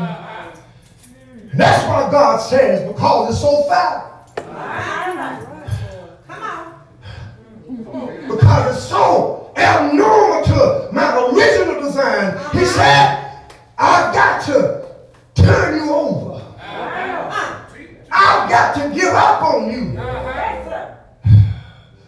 That's 1.55 1.87
why 1.87 2.11
God 2.11 2.39
says, 2.39 2.91
because 2.91 3.31
it's 3.31 3.41
so 3.41 3.64
foul. 3.64 4.12
Because 8.33 8.76
it's 8.76 8.89
so 8.89 9.53
abnormal 9.57 10.45
to 10.47 10.89
my 10.93 11.30
original 11.30 11.83
design. 11.83 12.33
He 12.53 12.64
uh-huh. 12.64 12.66
said, 12.66 13.53
I've 13.78 14.14
got 14.14 14.45
to 14.47 14.87
turn 15.35 15.85
you 15.85 15.93
over. 15.93 16.35
Uh-huh. 16.35 17.64
I've 18.11 18.49
got 18.49 18.74
to 18.76 18.95
give 18.95 19.12
up 19.12 19.43
on 19.43 19.70
you. 19.70 19.99
Uh-huh. 19.99 20.95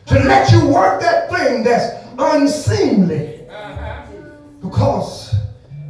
To 0.07 0.15
let 0.21 0.51
you 0.53 0.69
work 0.69 1.01
that 1.03 1.31
thing 1.31 1.63
that's 1.63 2.07
unseemly. 2.19 3.47
Because 4.63 5.35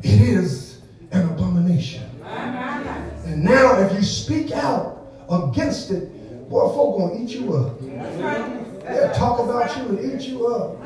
it 0.02 0.20
is 0.20 0.80
an 1.12 1.28
abomination. 1.30 2.02
And 2.24 3.44
now 3.44 3.80
if 3.80 3.92
you 3.92 4.02
speak 4.02 4.50
out 4.52 5.06
against 5.30 5.90
it, 5.90 6.10
boy, 6.48 6.68
folk 6.72 6.98
gonna 6.98 7.22
eat 7.22 7.30
you 7.30 7.54
up. 7.54 8.73
They'll 8.84 9.12
talk 9.14 9.40
about 9.40 9.76
you 9.76 9.96
and 9.96 10.12
eat 10.12 10.28
you 10.28 10.46
up. 10.46 10.76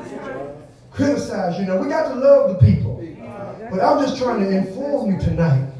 Criticize 0.91 1.59
you. 1.59 1.65
Know, 1.65 1.77
we 1.77 1.89
got 1.89 2.09
to 2.09 2.15
love 2.15 2.59
the 2.59 2.65
people. 2.65 3.05
But 3.71 3.81
I'm 3.81 4.03
just 4.03 4.17
trying 4.17 4.39
to 4.39 4.49
inform 4.49 5.11
you 5.11 5.19
tonight 5.19 5.71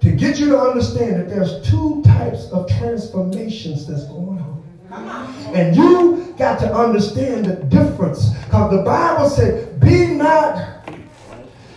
to 0.00 0.10
get 0.10 0.38
you 0.38 0.48
to 0.48 0.58
understand 0.58 1.16
that 1.16 1.28
there's 1.28 1.66
two 1.68 2.02
types 2.04 2.50
of 2.50 2.68
transformations 2.68 3.86
that's 3.86 4.04
going 4.06 4.38
on. 4.38 5.34
And 5.54 5.76
you 5.76 6.34
got 6.36 6.58
to 6.60 6.74
understand 6.74 7.46
the 7.46 7.56
difference. 7.64 8.30
Because 8.44 8.70
the 8.72 8.82
Bible 8.82 9.28
said, 9.28 9.80
be 9.80 10.06
not 10.06 10.84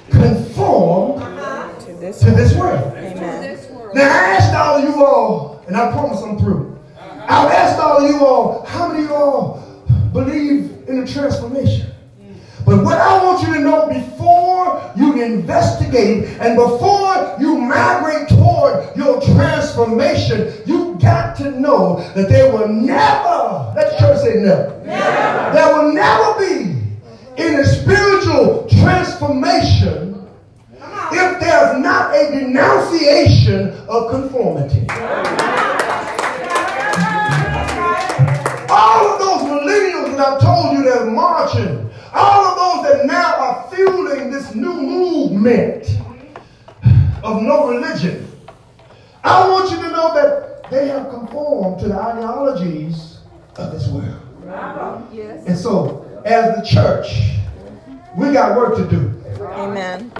conformed 0.10 1.22
to 1.82 1.94
this, 1.94 2.56
world. 2.56 2.94
Now 3.94 4.02
I 4.02 4.36
asked 4.36 4.54
all 4.54 4.78
of 4.78 4.84
you 4.84 5.06
all, 5.06 5.64
and 5.68 5.78
I 5.78 5.91
promise 5.91 6.22
I'm 6.22 6.38
through. 6.39 6.80
I've 7.00 7.52
asked 7.52 7.80
all 7.80 8.04
of 8.04 8.10
you 8.10 8.26
all, 8.26 8.66
how 8.66 8.88
many 8.89 9.04
of 9.04 9.10
you 9.10 9.16
all 9.16 9.72
believe 10.14 10.88
in 10.88 11.01
the 11.01 11.11
transformation? 11.11 11.93
But 12.66 12.84
what 12.84 12.97
I 12.97 13.22
want 13.24 13.45
you 13.45 13.53
to 13.55 13.59
know 13.59 13.88
before 13.88 14.93
you 14.95 15.22
investigate 15.22 16.26
and 16.39 16.55
before 16.55 17.36
you 17.39 17.57
migrate 17.57 18.30
toward 18.30 18.95
your 18.95 19.20
transformation, 19.22 20.53
you 20.66 20.97
got 21.01 21.36
to 21.38 21.51
know 21.59 21.97
that 22.16 22.30
there 22.30 22.51
will 22.53 22.70
never, 22.70 23.74
let 23.76 23.99
church 23.99 24.22
say 24.22 24.36
never, 24.36 24.82
never. 24.86 25.53
there 25.53 25.76
will 25.76 25.93
never 25.93 26.39
be 26.39 26.84
any 27.38 27.64
spiritual 27.64 28.68
transformation 28.70 30.26
if 31.11 31.39
there's 31.39 31.80
not 31.80 32.16
a 32.16 32.32
denunciation 32.32 33.72
of 33.89 34.09
conformity. 34.09 34.86
Millennials 40.14 40.18
that 40.18 40.28
I've 40.28 40.41
told 40.41 40.78
you 40.78 40.84
that 40.84 41.01
are 41.01 41.11
marching, 41.11 41.89
all 42.14 42.45
of 42.45 42.86
those 42.86 42.91
that 42.91 43.05
now 43.05 43.36
are 43.36 43.72
fueling 43.76 44.32
this 44.32 44.53
new 44.55 44.74
movement 44.74 45.88
of 47.24 47.41
no 47.41 47.70
religion, 47.70 48.30
I 49.24 49.47
want 49.47 49.72
you 49.72 49.78
to 49.78 49.89
know 49.89 50.14
that 50.14 50.70
they 50.70 50.88
have 50.88 51.09
conformed 51.09 51.80
to 51.82 51.88
the 51.88 51.95
ideologies 51.95 53.20
of 53.55 53.72
this 53.72 53.88
world. 53.88 54.20
Yes. 55.11 55.45
And 55.47 55.57
so, 55.57 56.22
as 56.26 56.55
the 56.55 56.66
church, 56.66 57.39
we 58.16 58.32
got 58.32 58.57
work 58.57 58.76
to 58.78 58.88
do. 58.88 59.22
Amen. 59.41 60.11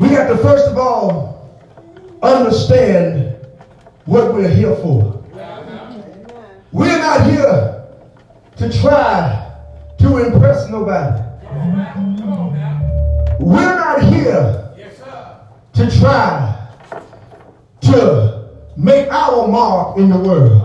We 0.00 0.10
got 0.10 0.28
to 0.28 0.36
first 0.38 0.66
of 0.66 0.76
all 0.76 1.58
understand 2.22 3.36
what 4.04 4.34
we're 4.34 4.48
here 4.48 4.74
for. 4.76 5.24
We're 6.70 6.98
not 6.98 7.30
here 7.30 7.77
to 8.58 8.80
try 8.80 9.54
to 9.98 10.18
impress 10.18 10.68
nobody. 10.68 11.22
We're 13.38 13.76
not 13.76 14.02
here 14.02 14.74
to 15.74 15.98
try 16.00 16.68
to 17.82 18.48
make 18.76 19.08
our 19.12 19.46
mark 19.46 19.96
in 19.98 20.10
the 20.10 20.18
world. 20.18 20.60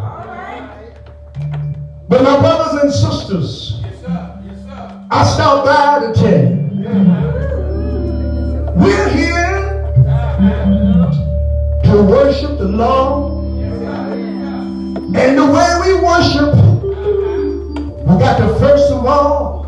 But 2.09 2.23
my 2.23 2.39
brothers 2.39 2.81
and 2.81 2.91
sisters, 2.91 3.83
I 5.11 5.23
stopped 5.23 5.65
by 5.65 5.99
to 6.07 6.13
tell 6.13 6.41
you 6.41 6.89
we're 8.75 9.09
here 9.09 9.59
to 11.83 12.03
worship 12.03 12.57
the 12.57 12.67
Lord. 12.69 13.43
And 15.15 15.37
the 15.37 15.45
way 15.45 15.79
we 15.85 15.93
worship, 16.01 16.55
we 18.06 18.20
got 18.20 18.38
to 18.38 18.47
first 18.60 18.91
of 18.91 19.06
all 19.06 19.64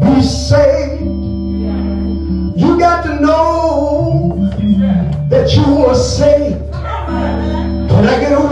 be 0.00 0.22
saved. 0.22 1.02
You 1.02 2.78
got 2.78 3.02
to 3.04 3.20
know 3.20 4.50
that 5.28 5.54
you 5.54 5.86
are 5.86 5.94
saved. 5.94 6.70
Can 6.72 8.08
I 8.08 8.20
get 8.20 8.32
a 8.32 8.51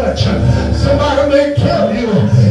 much. 0.00 0.22
Somebody 0.76 1.28
may 1.30 1.54
tell 1.54 1.94
you 1.94 2.49